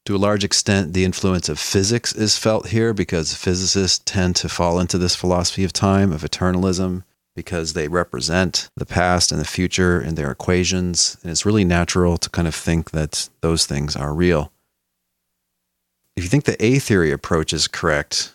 [0.06, 4.50] To a large extent, the influence of physics is felt here because physicists tend to
[4.50, 9.46] fall into this philosophy of time, of eternalism, because they represent the past and the
[9.46, 11.16] future in their equations.
[11.22, 14.52] And it's really natural to kind of think that those things are real.
[16.16, 18.33] If you think the A theory approach is correct,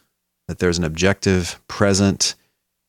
[0.49, 2.35] that there's an objective present,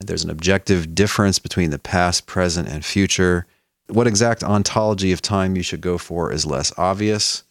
[0.01, 3.47] and there's an objective difference between the past, present, and future,
[3.87, 7.45] what exact ontology of time you should go for is less obvious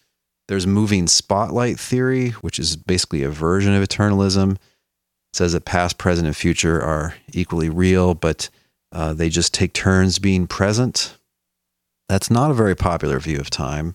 [0.49, 4.53] there's moving spotlight theory, which is basically a version of eternalism.
[4.53, 4.59] It
[5.35, 8.49] says that past, present, and future are equally real, but
[8.91, 11.15] uh, they just take turns being present.
[12.07, 13.93] That's not a very popular view of time.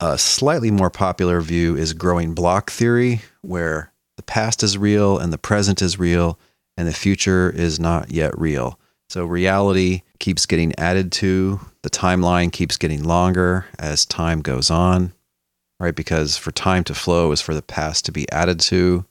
[0.00, 5.32] A slightly more popular view is growing block theory, where the past is real and
[5.32, 6.38] the present is real,
[6.76, 8.78] and the future is not yet real.
[9.08, 15.12] So reality keeps getting added to, the timeline keeps getting longer as time goes on,
[15.78, 15.94] right?
[15.94, 19.04] Because for time to flow is for the past to be added to.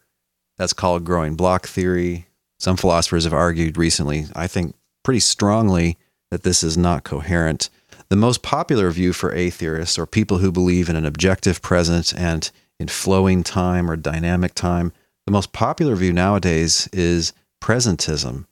[0.58, 2.28] That's called growing block theory.
[2.60, 5.98] Some philosophers have argued recently, I think pretty strongly,
[6.32, 7.70] that this is not coherent.
[8.10, 12.52] The most popular view for atheists or people who believe in an objective present and
[12.80, 14.92] in flowing time or dynamic time,
[15.26, 18.46] the most popular view nowadays is presentism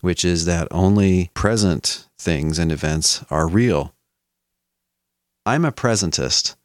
[0.00, 3.94] which is that only present things and events are real.
[5.44, 6.56] I'm a presentist.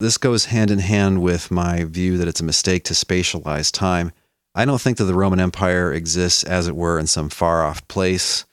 [0.00, 4.12] This goes hand in hand with my view that it's a mistake to spatialize time.
[4.54, 7.86] I don't think that the Roman Empire exists, as it were, in some far off
[7.88, 8.44] place.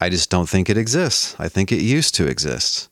[0.00, 1.36] I just don't think it exists.
[1.38, 2.90] I think it used to exist.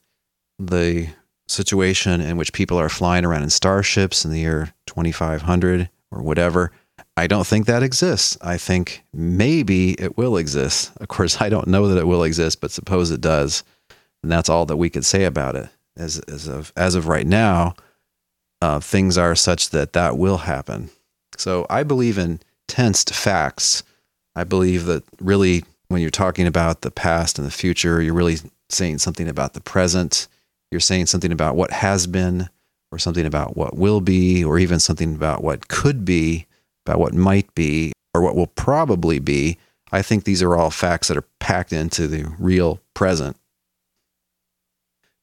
[0.58, 1.08] The
[1.50, 6.72] situation in which people are flying around in starships in the year 2500 or whatever,
[7.16, 8.38] I don't think that exists.
[8.40, 10.92] I think maybe it will exist.
[10.98, 13.62] Of course, I don't know that it will exist, but suppose it does.
[14.22, 15.68] And that's all that we could say about it.
[15.96, 17.74] As, as, of, as of right now,
[18.62, 20.90] uh, things are such that that will happen.
[21.36, 23.82] So I believe in tensed facts.
[24.36, 28.38] I believe that really, when you're talking about the past and the future, you're really
[28.68, 30.28] saying something about the present.
[30.70, 32.48] You're saying something about what has been,
[32.92, 36.46] or something about what will be, or even something about what could be
[36.86, 39.58] about what might be or what will probably be,
[39.92, 43.36] I think these are all facts that are packed into the real present.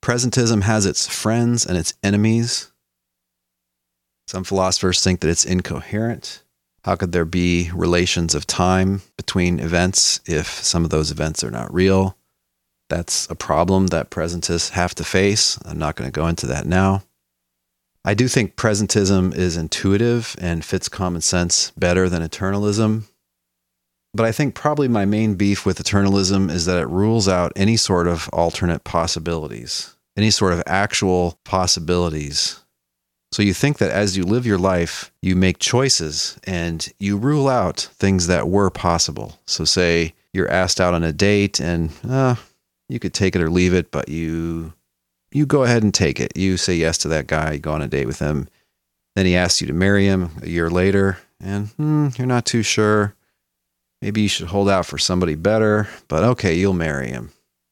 [0.02, 2.72] Presentism has its friends and its enemies.
[4.28, 6.44] Some philosophers think that it's incoherent.
[6.84, 11.52] How could there be relations of time between events if some of those events are
[11.52, 12.17] not real?
[12.90, 15.60] That's a problem that presentists have to face.
[15.66, 17.04] I'm not going to go into that now.
[18.06, 23.04] I do think presentism is intuitive and fits common sense better than eternalism.
[24.14, 27.76] But I think probably my main beef with eternalism is that it rules out any
[27.76, 32.62] sort of alternate possibilities, any sort of actual possibilities.
[33.34, 37.50] So you think that as you live your life, you make choices and you rule
[37.50, 39.38] out things that were possible.
[39.46, 42.36] So, say you're asked out on a date and uh,
[42.90, 44.74] you could take it or leave it, but you
[45.32, 46.36] you go ahead and take it.
[46.38, 48.48] You say yes to that guy, you go on a date with him.
[49.16, 52.64] Then he asks you to marry him a year later, and hmm, you're not too
[52.64, 53.16] sure.
[54.02, 57.32] Maybe you should hold out for somebody better, but okay, you'll marry him.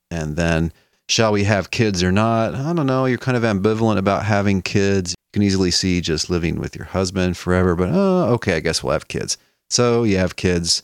[0.10, 0.74] And then,
[1.08, 2.56] shall we have kids or not?
[2.56, 3.06] I don't know.
[3.06, 5.12] You're kind of ambivalent about having kids.
[5.12, 8.84] You can easily see just living with your husband forever, but oh, okay, I guess
[8.84, 9.38] we'll have kids.
[9.70, 10.82] So you have kids.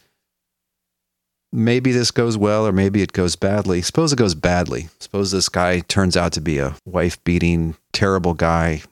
[1.54, 3.82] Maybe this goes well or maybe it goes badly.
[3.82, 4.88] Suppose it goes badly.
[5.00, 8.84] Suppose this guy turns out to be a wife beating, terrible guy.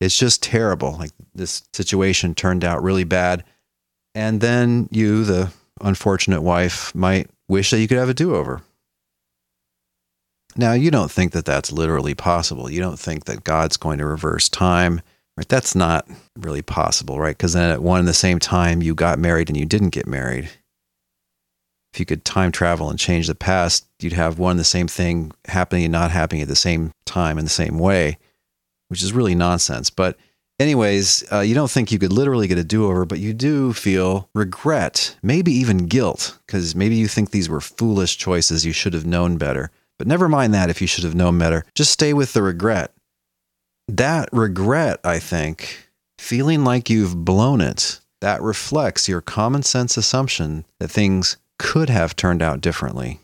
[0.00, 0.96] It's just terrible.
[0.98, 3.44] Like this situation turned out really bad.
[4.14, 8.62] And then you, the unfortunate wife, might wish that you could have a do over.
[10.56, 12.68] Now, you don't think that that's literally possible.
[12.68, 15.00] You don't think that God's going to reverse time.
[15.36, 15.48] Right?
[15.48, 17.36] That's not really possible, right?
[17.36, 20.08] Because then at one and the same time, you got married and you didn't get
[20.08, 20.50] married.
[21.98, 25.32] If you could time travel and change the past, you'd have one the same thing
[25.48, 28.18] happening and not happening at the same time in the same way,
[28.86, 29.90] which is really nonsense.
[29.90, 30.16] But
[30.60, 33.72] anyways, uh, you don't think you could literally get a do over, but you do
[33.72, 38.64] feel regret, maybe even guilt, because maybe you think these were foolish choices.
[38.64, 39.72] You should have known better.
[39.98, 41.64] But never mind that if you should have known better.
[41.74, 42.92] Just stay with the regret
[43.88, 50.64] that regret, I think, feeling like you've blown it, that reflects your common sense assumption
[50.78, 53.20] that things could have turned out differently.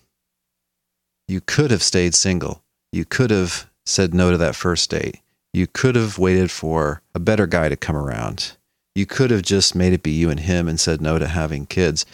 [1.29, 2.63] You could have stayed single.
[2.93, 5.21] You could have said no to that first date.
[5.53, 8.57] You could have waited for a better guy to come around.
[8.95, 11.67] You could have just made it be you and him and said no to having
[11.67, 12.05] kids.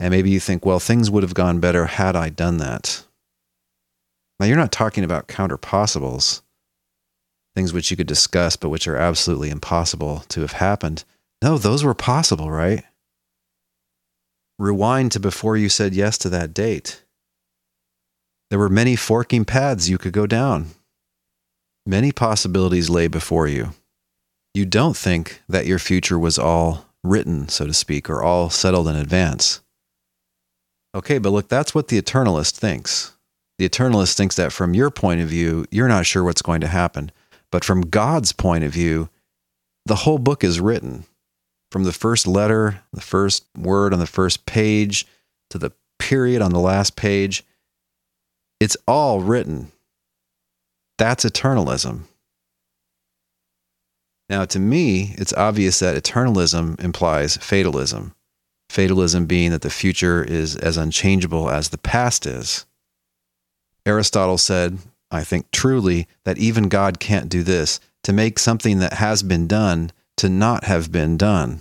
[0.00, 3.04] And maybe you think, well, things would have gone better had I done that.
[4.38, 6.42] Now, you're not talking about counter possibles
[7.58, 11.02] things which you could discuss, but which are absolutely impossible to have happened.
[11.42, 12.84] No, those were possible, right?
[14.58, 17.04] Rewind to before you said yes to that date.
[18.50, 20.70] There were many forking paths you could go down.
[21.86, 23.74] Many possibilities lay before you.
[24.54, 28.88] You don't think that your future was all written, so to speak, or all settled
[28.88, 29.60] in advance.
[30.94, 33.12] Okay, but look, that's what the eternalist thinks.
[33.58, 36.66] The eternalist thinks that from your point of view, you're not sure what's going to
[36.66, 37.12] happen.
[37.50, 39.08] But from God's point of view,
[39.86, 41.04] the whole book is written
[41.70, 45.06] from the first letter, the first word on the first page,
[45.50, 47.44] to the period on the last page.
[48.60, 49.72] It's all written.
[50.96, 52.02] That's eternalism.
[54.28, 58.14] Now, to me, it's obvious that eternalism implies fatalism.
[58.68, 62.66] Fatalism being that the future is as unchangeable as the past is.
[63.86, 64.78] Aristotle said
[65.10, 69.46] I think truly that even God can't do this to make something that has been
[69.46, 71.60] done to not have been done.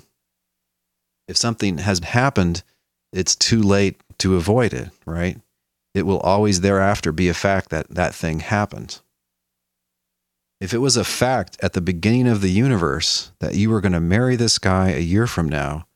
[1.28, 2.64] If something has happened,
[3.12, 5.40] it's too late to avoid it, right?
[5.94, 9.00] It will always thereafter be a fact that that thing happened.
[10.60, 13.92] If it was a fact at the beginning of the universe that you were going
[13.94, 15.88] to marry this guy a year from now,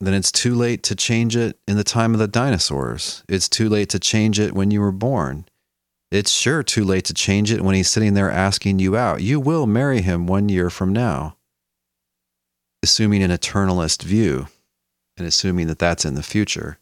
[0.00, 3.24] then it's too late to change it in the time of the dinosaurs.
[3.28, 5.46] It's too late to change it when you were born.
[6.12, 9.20] It's sure too late to change it when he's sitting there asking you out.
[9.20, 11.36] You will marry him one year from now.
[12.82, 14.48] Assuming an eternalist view
[15.16, 16.78] and assuming that that's in the future.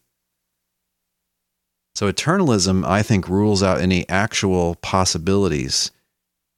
[1.94, 5.90] So, eternalism, I think, rules out any actual possibilities.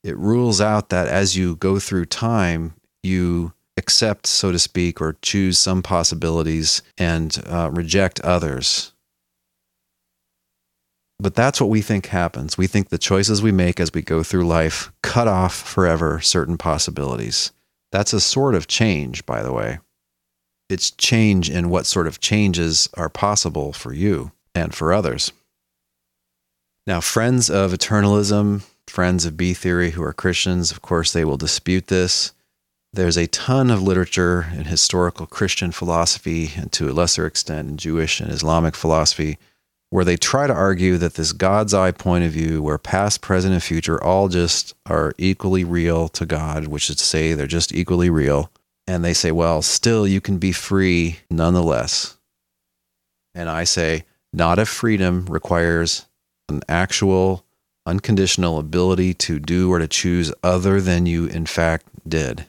[0.03, 2.73] It rules out that as you go through time,
[3.03, 8.91] you accept, so to speak, or choose some possibilities and uh, reject others.
[11.21, 12.57] But that's what we think happens.
[12.57, 16.57] We think the choices we make as we go through life cut off forever certain
[16.57, 17.51] possibilities.
[17.91, 19.79] That's a sort of change, by the way.
[20.69, 25.31] It's change in what sort of changes are possible for you and for others.
[26.85, 31.37] Now, friends of eternalism, friends of B theory who are Christians, of course, they will
[31.37, 32.31] dispute this.
[32.93, 37.77] There's a ton of literature in historical Christian philosophy and to a lesser extent in
[37.77, 39.37] Jewish and Islamic philosophy
[39.89, 43.53] where they try to argue that this God's eye point of view, where past, present,
[43.53, 47.73] and future all just are equally real to God, which is to say they're just
[47.73, 48.51] equally real.
[48.85, 52.17] And they say, well, still you can be free nonetheless.
[53.33, 56.05] And I say, not if freedom requires
[56.49, 57.45] an actual,
[57.85, 62.45] unconditional ability to do or to choose other than you in fact did.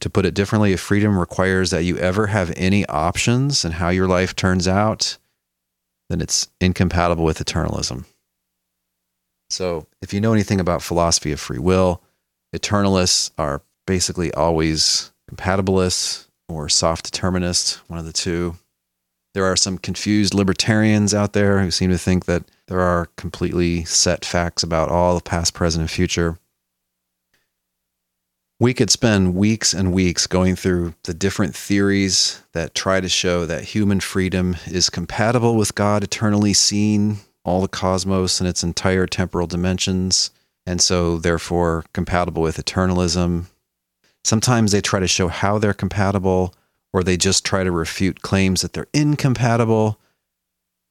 [0.00, 3.90] To put it differently, if freedom requires that you ever have any options in how
[3.90, 5.16] your life turns out,
[6.12, 8.04] then it's incompatible with eternalism.
[9.50, 12.02] So, if you know anything about philosophy of free will,
[12.54, 18.56] eternalists are basically always compatibilists or soft determinists, one of the two.
[19.34, 23.84] There are some confused libertarians out there who seem to think that there are completely
[23.84, 26.38] set facts about all the past, present, and future
[28.62, 33.44] we could spend weeks and weeks going through the different theories that try to show
[33.44, 39.08] that human freedom is compatible with God eternally seen all the cosmos and its entire
[39.08, 40.30] temporal dimensions,
[40.64, 43.46] and so therefore compatible with eternalism.
[44.22, 46.54] Sometimes they try to show how they're compatible,
[46.92, 49.98] or they just try to refute claims that they're incompatible.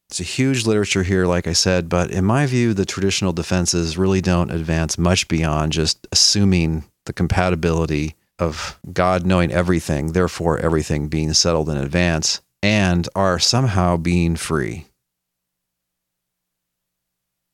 [0.10, 3.98] It's a huge literature here, like I said, but in my view, the traditional defenses
[3.98, 11.08] really don't advance much beyond just assuming the compatibility of God knowing everything, therefore everything
[11.08, 14.88] being settled in advance, and are somehow being free.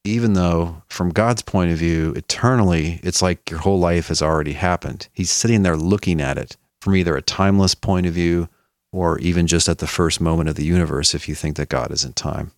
[0.04, 4.54] Even though, from God's point of view, eternally, it's like your whole life has already
[4.54, 5.10] happened.
[5.12, 8.48] He's sitting there looking at it from either a timeless point of view
[8.94, 11.92] or even just at the first moment of the universe if you think that God
[11.92, 12.52] is in time.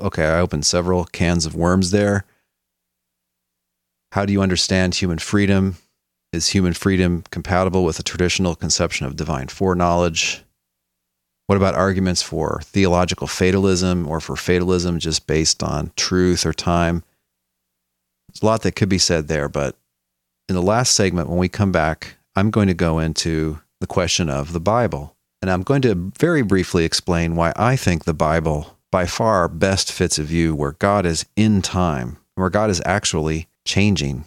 [0.00, 2.24] Okay, I opened several cans of worms there.
[4.14, 5.76] How do you understand human freedom?
[6.32, 10.44] Is human freedom compatible with a traditional conception of divine foreknowledge?
[11.48, 17.02] What about arguments for theological fatalism or for fatalism just based on truth or time?
[18.28, 19.76] There's a lot that could be said there, but
[20.48, 24.30] in the last segment, when we come back, I'm going to go into the question
[24.30, 25.16] of the Bible.
[25.42, 29.90] And I'm going to very briefly explain why I think the Bible by far best
[29.90, 34.24] fits a view where God is in time, where God is actually changing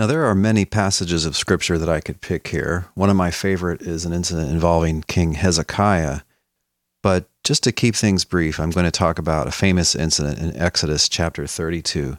[0.00, 2.86] Now, there are many passages of scripture that I could pick here.
[2.94, 6.20] One of my favorite is an incident involving King Hezekiah.
[7.02, 10.56] But just to keep things brief, I'm going to talk about a famous incident in
[10.56, 12.16] Exodus chapter 32.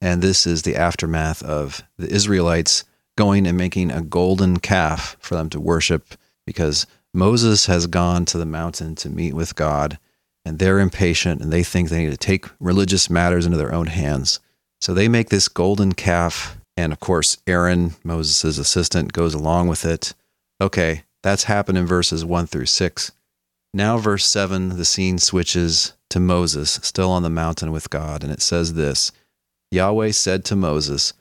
[0.00, 2.82] And this is the aftermath of the Israelites
[3.16, 6.16] going and making a golden calf for them to worship
[6.46, 10.00] because Moses has gone to the mountain to meet with God
[10.44, 13.86] and they're impatient and they think they need to take religious matters into their own
[13.86, 14.40] hands.
[14.80, 19.84] So they make this golden calf and of course, Aaron, Moses' assistant, goes along with
[19.84, 20.14] it.
[20.60, 23.12] Okay, that's happened in verses 1 through 6.
[23.72, 28.32] Now, verse 7, the scene switches to Moses, still on the mountain with God, and
[28.32, 29.12] it says this
[29.70, 31.12] Yahweh said to Moses,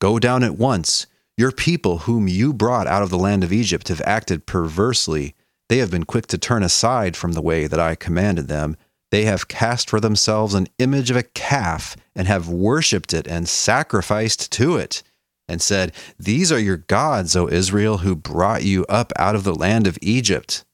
[0.00, 1.06] Go down at once.
[1.38, 5.34] Your people, whom you brought out of the land of Egypt, have acted perversely.
[5.68, 8.76] They have been quick to turn aside from the way that I commanded them
[9.12, 13.46] they have cast for themselves an image of a calf and have worshipped it and
[13.46, 15.02] sacrificed to it,
[15.46, 19.54] and said, These are your gods, O Israel, who brought you up out of the
[19.54, 20.64] land of Egypt.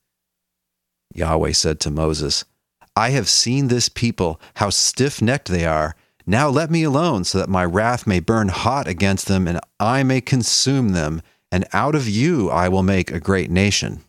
[1.13, 2.45] Yahweh said to Moses,
[2.95, 5.97] I have seen this people, how stiff necked they are.
[6.25, 10.05] Now let me alone, so that my wrath may burn hot against them, and I
[10.05, 14.05] may consume them, and out of you I will make a great nation.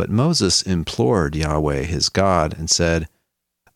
[0.00, 3.06] But Moses implored Yahweh his God and said,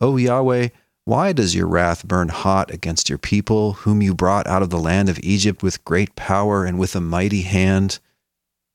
[0.01, 0.69] O Yahweh,
[1.05, 4.79] why does your wrath burn hot against your people, whom you brought out of the
[4.79, 7.99] land of Egypt with great power and with a mighty hand?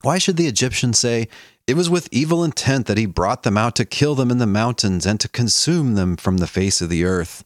[0.04, 1.28] Why should the Egyptians say,
[1.66, 4.46] It was with evil intent that he brought them out to kill them in the
[4.46, 7.44] mountains and to consume them from the face of the earth?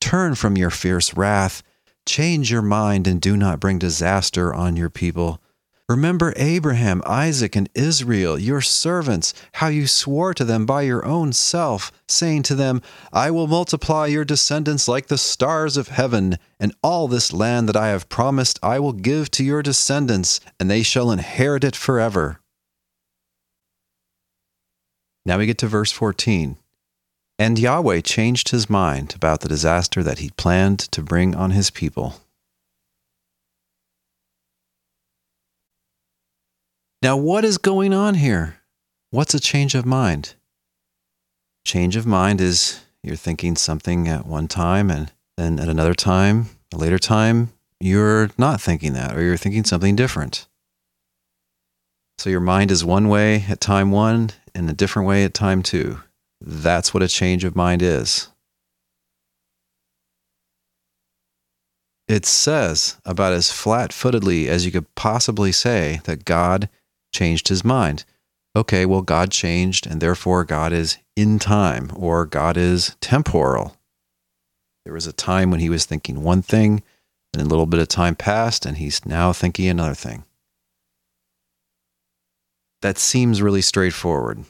[0.00, 1.62] Turn from your fierce wrath,
[2.06, 5.42] change your mind, and do not bring disaster on your people.
[5.88, 11.32] Remember Abraham, Isaac, and Israel, your servants, how you swore to them by your own
[11.32, 12.82] self, saying to them,
[13.12, 17.76] I will multiply your descendants like the stars of heaven, and all this land that
[17.76, 22.40] I have promised I will give to your descendants, and they shall inherit it forever.
[25.24, 26.56] Now we get to verse 14.
[27.38, 31.70] And Yahweh changed his mind about the disaster that he planned to bring on his
[31.70, 32.16] people.
[37.06, 38.56] Now, what is going on here?
[39.12, 40.34] What's a change of mind?
[41.64, 46.48] Change of mind is you're thinking something at one time, and then at another time,
[46.74, 50.48] a later time, you're not thinking that, or you're thinking something different.
[52.18, 55.62] So your mind is one way at time one and a different way at time
[55.62, 56.00] two.
[56.40, 58.30] That's what a change of mind is.
[62.08, 66.68] It says about as flat footedly as you could possibly say that God
[67.16, 68.04] changed his mind.
[68.54, 73.76] Okay, well, God changed, and therefore God is in time or God is temporal.
[74.84, 76.82] There was a time when he was thinking one thing,
[77.32, 80.24] and a little bit of time passed, and he's now thinking another thing.
[82.82, 84.44] That seems really straightforward.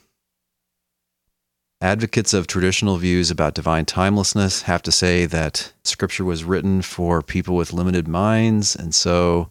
[1.80, 7.22] Advocates of traditional views about divine timelessness have to say that scripture was written for
[7.22, 8.74] people with limited minds.
[8.74, 9.50] And so,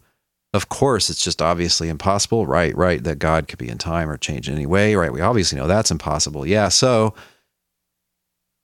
[0.56, 2.46] of course, it's just obviously impossible.
[2.46, 4.94] Right, right, that God could be in time or change in any way.
[4.94, 6.46] Right, we obviously know that's impossible.
[6.46, 7.14] Yeah, so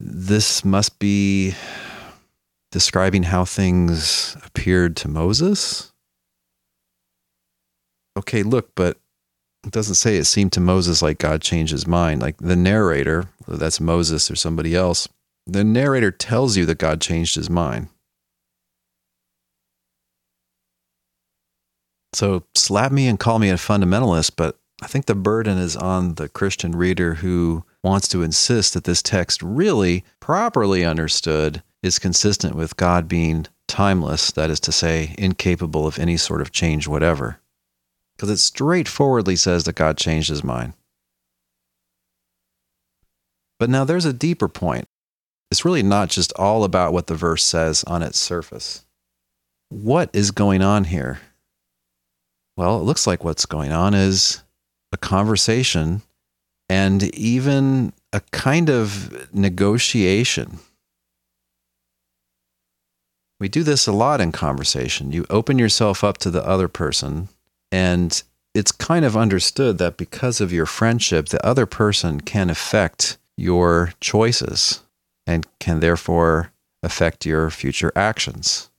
[0.00, 1.54] this must be
[2.72, 5.92] describing how things appeared to Moses.
[8.16, 8.98] Okay, look, but
[9.64, 12.20] it doesn't say it seemed to Moses like God changed his mind.
[12.20, 15.08] Like the narrator, that's Moses or somebody else,
[15.46, 17.88] the narrator tells you that God changed his mind.
[22.12, 26.14] So slap me and call me a fundamentalist, but I think the burden is on
[26.14, 32.54] the Christian reader who wants to insist that this text really, properly understood, is consistent
[32.54, 37.40] with God being timeless, that is to say, incapable of any sort of change whatever
[38.22, 40.74] because it straightforwardly says that God changed his mind.
[43.58, 44.86] But now there's a deeper point.
[45.50, 48.84] It's really not just all about what the verse says on its surface.
[49.70, 51.20] What is going on here?
[52.56, 54.42] Well, it looks like what's going on is
[54.92, 56.02] a conversation
[56.68, 60.58] and even a kind of negotiation.
[63.40, 65.12] We do this a lot in conversation.
[65.12, 67.28] You open yourself up to the other person
[67.72, 68.22] and
[68.54, 73.94] it's kind of understood that because of your friendship, the other person can affect your
[74.00, 74.82] choices
[75.26, 78.70] and can therefore affect your future actions.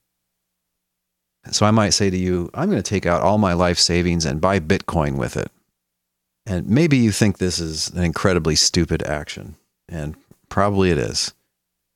[1.52, 4.26] So I might say to you, I'm going to take out all my life savings
[4.26, 5.52] and buy Bitcoin with it.
[6.46, 9.56] And maybe you think this is an incredibly stupid action,
[9.88, 10.16] and
[10.50, 11.34] probably it is.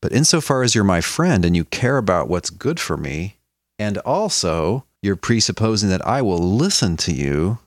[0.02, 3.38] But insofar as you're my friend and you care about what's good for me,
[3.80, 7.60] and also you're presupposing that I will listen to you,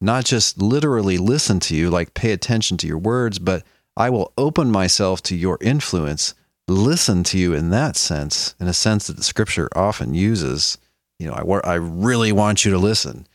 [0.00, 3.62] not just literally listen to you, like pay attention to your words, but
[3.96, 6.34] I will open myself to your influence,
[6.68, 10.76] listen to you in that sense, in a sense that the scripture often uses.
[11.18, 13.26] You know, I, I really want you to listen.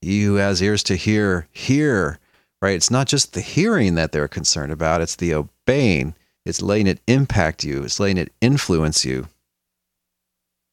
[0.00, 2.18] He who has ears to hear, hear,
[2.60, 2.74] right?
[2.74, 6.14] It's not just the hearing that they're concerned about, it's the obeying.
[6.44, 9.28] It's letting it impact you, it's letting it influence you.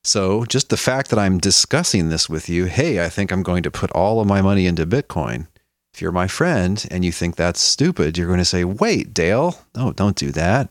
[0.03, 3.63] So, just the fact that I'm discussing this with you, hey, I think I'm going
[3.63, 5.47] to put all of my money into Bitcoin.
[5.93, 9.59] If you're my friend and you think that's stupid, you're going to say, wait, Dale,
[9.75, 10.69] no, don't do that.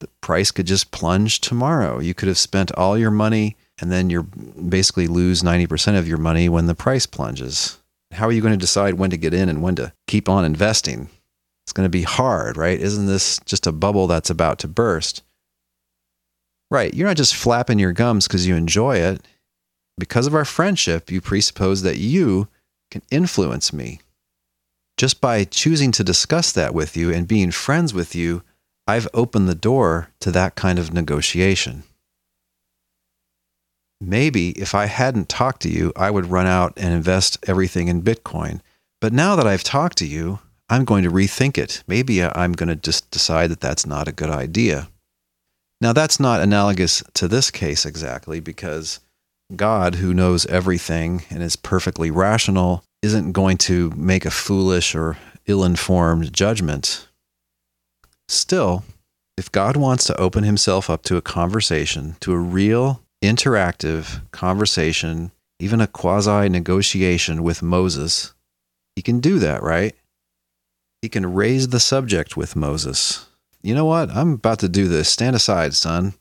[0.00, 1.98] The price could just plunge tomorrow.
[1.98, 6.18] You could have spent all your money and then you're basically lose 90% of your
[6.18, 7.78] money when the price plunges.
[8.12, 10.44] How are you going to decide when to get in and when to keep on
[10.44, 11.10] investing?
[11.64, 12.80] It's going to be hard, right?
[12.80, 15.22] Isn't this just a bubble that's about to burst?
[16.70, 16.92] Right.
[16.94, 19.22] You're not just flapping your gums because you enjoy it.
[19.98, 22.48] Because of our friendship, you presuppose that you
[22.90, 24.00] can influence me.
[24.96, 28.42] Just by choosing to discuss that with you and being friends with you,
[28.86, 31.84] I've opened the door to that kind of negotiation.
[34.00, 38.02] Maybe if I hadn't talked to you, I would run out and invest everything in
[38.02, 38.60] Bitcoin.
[39.00, 40.38] But now that I've talked to you,
[40.68, 41.82] I'm going to rethink it.
[41.86, 44.88] Maybe I'm going to just decide that that's not a good idea.
[45.80, 49.00] Now, that's not analogous to this case exactly because
[49.54, 55.16] God, who knows everything and is perfectly rational, isn't going to make a foolish or
[55.46, 57.08] ill informed judgment.
[58.28, 58.84] Still,
[59.36, 65.32] if God wants to open himself up to a conversation, to a real interactive conversation,
[65.58, 68.34] even a quasi negotiation with Moses,
[68.96, 69.94] he can do that, right?
[71.02, 73.28] He can raise the subject with Moses
[73.62, 74.10] you know what?
[74.10, 75.08] I'm about to do this.
[75.08, 76.14] Stand aside, son.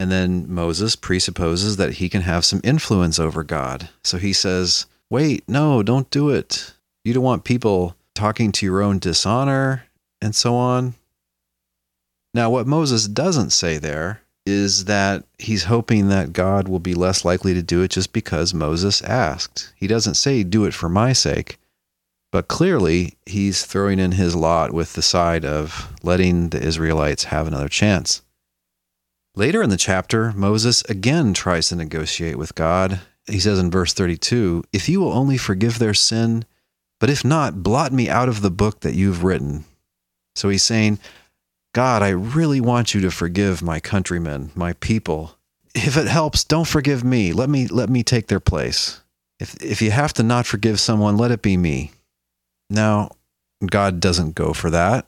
[0.00, 3.88] And then Moses presupposes that he can have some influence over God.
[4.04, 6.74] So he says, Wait, no, don't do it.
[7.04, 9.84] You don't want people talking to your own dishonor
[10.20, 10.94] and so on.
[12.34, 17.24] Now, what Moses doesn't say there is that he's hoping that God will be less
[17.24, 19.72] likely to do it just because Moses asked.
[19.76, 21.58] He doesn't say, Do it for my sake.
[22.30, 27.46] But clearly, he's throwing in his lot with the side of letting the Israelites have
[27.46, 28.22] another chance.
[29.34, 33.00] Later in the chapter, Moses again tries to negotiate with God.
[33.26, 36.44] He says in verse 32 If you will only forgive their sin,
[37.00, 39.64] but if not, blot me out of the book that you've written.
[40.34, 40.98] So he's saying,
[41.74, 45.36] God, I really want you to forgive my countrymen, my people.
[45.74, 47.32] If it helps, don't forgive me.
[47.32, 49.02] Let me let me take their place.
[49.38, 51.92] If if you have to not forgive someone, let it be me.
[52.70, 53.10] Now,
[53.64, 55.06] God doesn't go for that.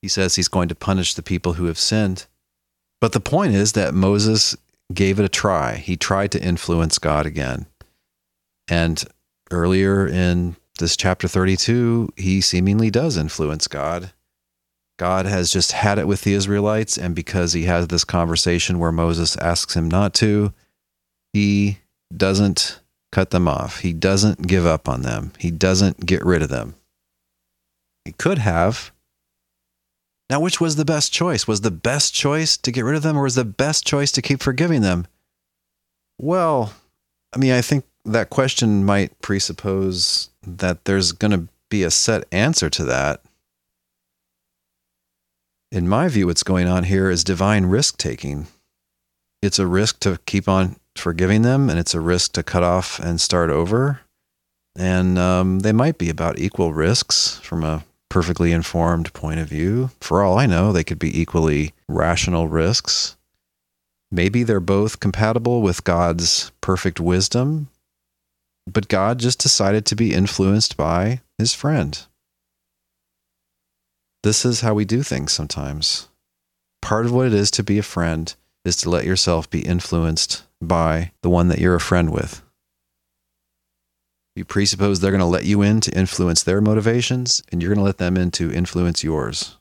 [0.00, 2.26] He says he's going to punish the people who have sinned.
[3.00, 4.56] But the point is that Moses
[4.92, 5.76] gave it a try.
[5.76, 7.66] He tried to influence God again.
[8.68, 9.02] And
[9.50, 14.12] earlier in this chapter 32, he seemingly does influence God.
[15.02, 18.92] God has just had it with the Israelites, and because he has this conversation where
[18.92, 20.52] Moses asks him not to,
[21.32, 21.78] he
[22.16, 22.78] doesn't
[23.10, 23.80] cut them off.
[23.80, 25.32] He doesn't give up on them.
[25.40, 26.76] He doesn't get rid of them.
[28.04, 28.92] He could have.
[30.30, 31.48] Now, which was the best choice?
[31.48, 34.22] Was the best choice to get rid of them, or was the best choice to
[34.22, 35.08] keep forgiving them?
[36.20, 36.74] Well,
[37.34, 42.24] I mean, I think that question might presuppose that there's going to be a set
[42.30, 43.20] answer to that.
[45.72, 48.46] In my view, what's going on here is divine risk taking.
[49.40, 52.98] It's a risk to keep on forgiving them, and it's a risk to cut off
[52.98, 54.00] and start over.
[54.76, 59.90] And um, they might be about equal risks from a perfectly informed point of view.
[59.98, 63.16] For all I know, they could be equally rational risks.
[64.10, 67.70] Maybe they're both compatible with God's perfect wisdom,
[68.70, 71.98] but God just decided to be influenced by his friend.
[74.22, 76.08] This is how we do things sometimes.
[76.80, 78.32] Part of what it is to be a friend
[78.64, 82.42] is to let yourself be influenced by the one that you're a friend with.
[84.36, 87.82] You presuppose they're going to let you in to influence their motivations, and you're going
[87.82, 89.58] to let them in to influence yours.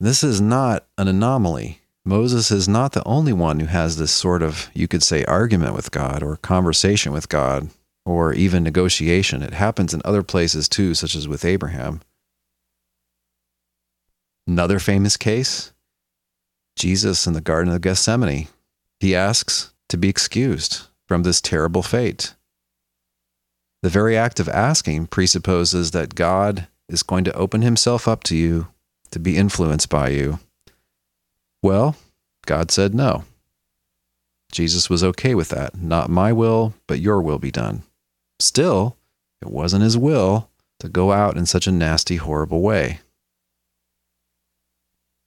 [0.00, 1.80] This is not an anomaly.
[2.04, 5.74] Moses is not the only one who has this sort of, you could say, argument
[5.74, 7.70] with God or conversation with God
[8.04, 9.42] or even negotiation.
[9.42, 12.00] It happens in other places too, such as with Abraham.
[14.46, 15.72] Another famous case
[16.76, 18.48] Jesus in the Garden of Gethsemane.
[19.00, 22.34] He asks to be excused from this terrible fate.
[23.82, 28.36] The very act of asking presupposes that God is going to open himself up to
[28.36, 28.68] you
[29.10, 30.38] to be influenced by you.
[31.62, 31.96] Well,
[32.46, 33.24] God said no.
[34.50, 35.76] Jesus was okay with that.
[35.76, 37.82] Not my will, but your will be done.
[38.38, 38.96] Still,
[39.40, 40.48] it wasn't his will
[40.80, 43.00] to go out in such a nasty, horrible way.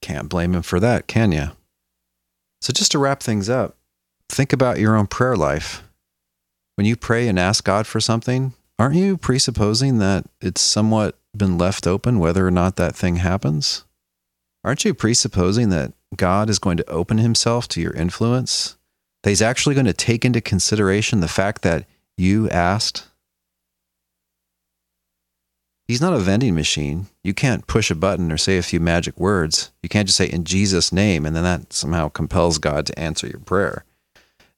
[0.05, 1.47] Can't blame him for that, can you?
[2.61, 3.75] So, just to wrap things up,
[4.29, 5.81] think about your own prayer life.
[6.75, 11.57] When you pray and ask God for something, aren't you presupposing that it's somewhat been
[11.57, 13.83] left open whether or not that thing happens?
[14.63, 18.77] Aren't you presupposing that God is going to open himself to your influence?
[19.23, 23.07] That he's actually going to take into consideration the fact that you asked?
[25.87, 27.07] He's not a vending machine.
[27.23, 29.71] You can't push a button or say a few magic words.
[29.83, 33.27] You can't just say in Jesus' name and then that somehow compels God to answer
[33.27, 33.85] your prayer.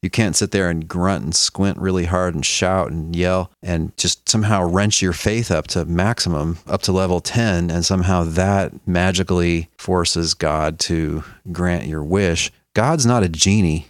[0.01, 3.95] You can't sit there and grunt and squint really hard and shout and yell and
[3.97, 8.87] just somehow wrench your faith up to maximum, up to level 10, and somehow that
[8.87, 12.51] magically forces God to grant your wish.
[12.73, 13.87] God's not a genie.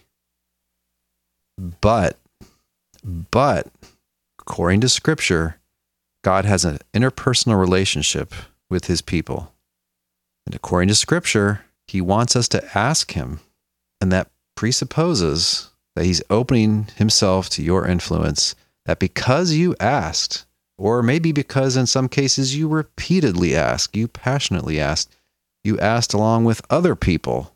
[1.82, 2.18] But,
[3.04, 3.68] but,
[4.40, 5.60] according to scripture,
[6.28, 8.34] God has an interpersonal relationship
[8.70, 9.54] with his people.
[10.46, 13.40] And according to scripture, he wants us to ask him.
[14.02, 18.56] And that presupposes that he's opening himself to your influence,
[18.86, 20.46] that because you asked,
[20.78, 25.16] or maybe because in some cases you repeatedly asked, you passionately asked,
[25.64, 27.56] you asked along with other people,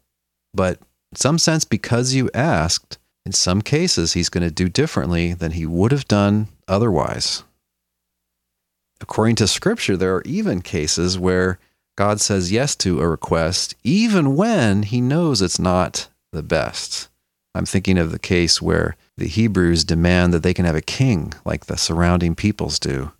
[0.53, 0.79] but
[1.11, 5.51] in some sense, because you asked, in some cases, he's going to do differently than
[5.51, 7.43] he would have done otherwise.
[9.01, 11.59] According to scripture, there are even cases where
[11.97, 17.09] God says yes to a request, even when he knows it's not the best.
[17.53, 21.33] I'm thinking of the case where the Hebrews demand that they can have a king
[21.43, 23.11] like the surrounding peoples do.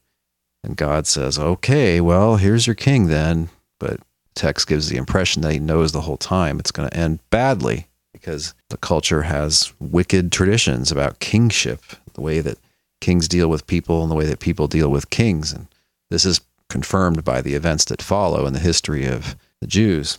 [0.64, 3.50] And God says, okay, well, here's your king then.
[3.80, 4.00] But
[4.36, 7.88] text gives the impression that he knows the whole time it's going to end badly
[8.14, 11.82] because the culture has wicked traditions about kingship,
[12.14, 12.58] the way that
[13.02, 15.52] kings deal with people and the way that people deal with kings.
[15.52, 15.68] And
[16.10, 16.40] this is
[16.70, 20.18] confirmed by the events that follow in the history of the Jews.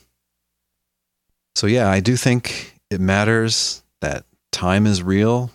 [1.54, 5.50] So, yeah, I do think it matters that time is real.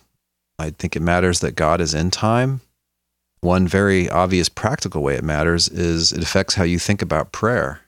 [0.58, 2.60] I think it matters that God is in time.
[3.40, 7.82] One very obvious practical way it matters is it affects how you think about prayer.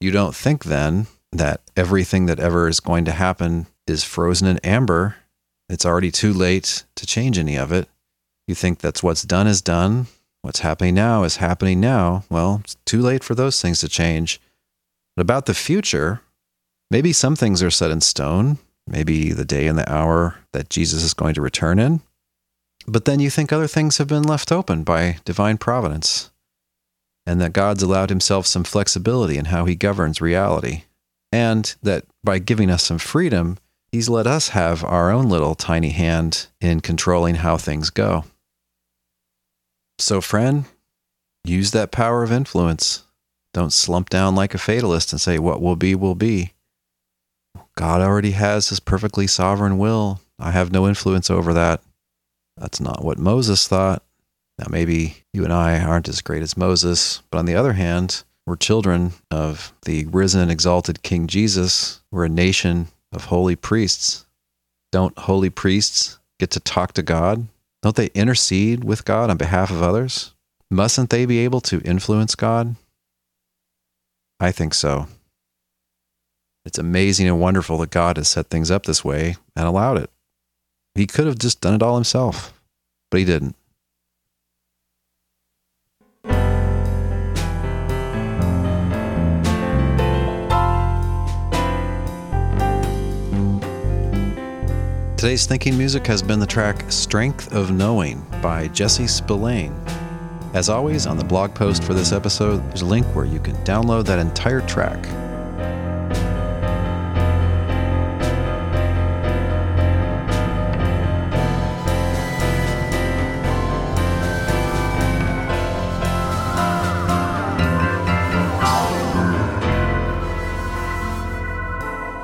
[0.00, 4.58] You don't think then that everything that ever is going to happen is frozen in
[4.58, 5.16] amber.
[5.68, 7.88] It's already too late to change any of it.
[8.48, 10.08] You think that's what's done is done.
[10.42, 12.24] What's happening now is happening now.
[12.28, 14.40] Well, it's too late for those things to change.
[15.14, 16.22] But about the future,
[16.90, 18.58] maybe some things are set in stone
[18.90, 22.00] maybe the day and the hour that Jesus is going to return in.
[22.86, 26.30] But then you think other things have been left open by divine providence,
[27.26, 30.84] and that God's allowed himself some flexibility in how he governs reality.
[31.30, 33.58] and that by giving us some freedom,
[33.92, 38.24] He's let us have our own little tiny hand in controlling how things go.
[39.98, 40.64] So, friend,
[41.44, 43.02] use that power of influence.
[43.52, 46.52] Don't slump down like a fatalist and say, What will be, will be.
[47.76, 50.20] God already has his perfectly sovereign will.
[50.38, 51.82] I have no influence over that.
[52.56, 54.02] That's not what Moses thought.
[54.58, 58.24] Now, maybe you and I aren't as great as Moses, but on the other hand,
[58.46, 62.00] we're children of the risen and exalted King Jesus.
[62.10, 64.26] We're a nation of holy priests.
[64.90, 67.46] Don't holy priests get to talk to God?
[67.82, 70.34] Don't they intercede with God on behalf of others?
[70.70, 72.76] Mustn't they be able to influence God?
[74.40, 75.06] I think so.
[76.64, 80.10] It's amazing and wonderful that God has set things up this way and allowed it.
[80.94, 82.52] He could have just done it all himself,
[83.10, 83.56] but he didn't.
[95.28, 99.78] Today's thinking music has been the track Strength of Knowing by Jesse Spillane.
[100.54, 103.54] As always, on the blog post for this episode, there's a link where you can
[103.56, 104.96] download that entire track.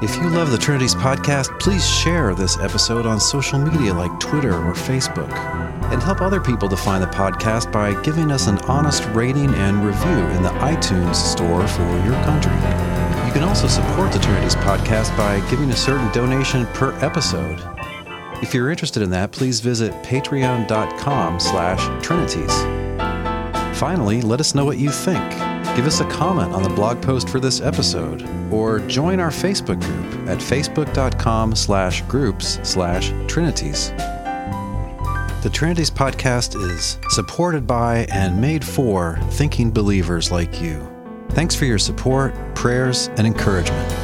[0.04, 4.52] If you love the Trinities podcast, please share this episode on social media like Twitter
[4.52, 5.32] or Facebook.
[5.90, 9.82] And help other people to find the podcast by giving us an honest rating and
[9.82, 12.52] review in the iTunes store for your country.
[13.26, 17.58] You can also support the Trinities podcast by giving a certain donation per episode.
[18.42, 22.52] If you're interested in that, please visit patreon.com slash trinities.
[23.78, 27.28] Finally, let us know what you think give us a comment on the blog post
[27.28, 33.90] for this episode, or join our Facebook group at facebook.com slash groups slash trinities.
[35.42, 40.90] The Trinities podcast is supported by and made for thinking believers like you.
[41.30, 44.03] Thanks for your support, prayers, and encouragement.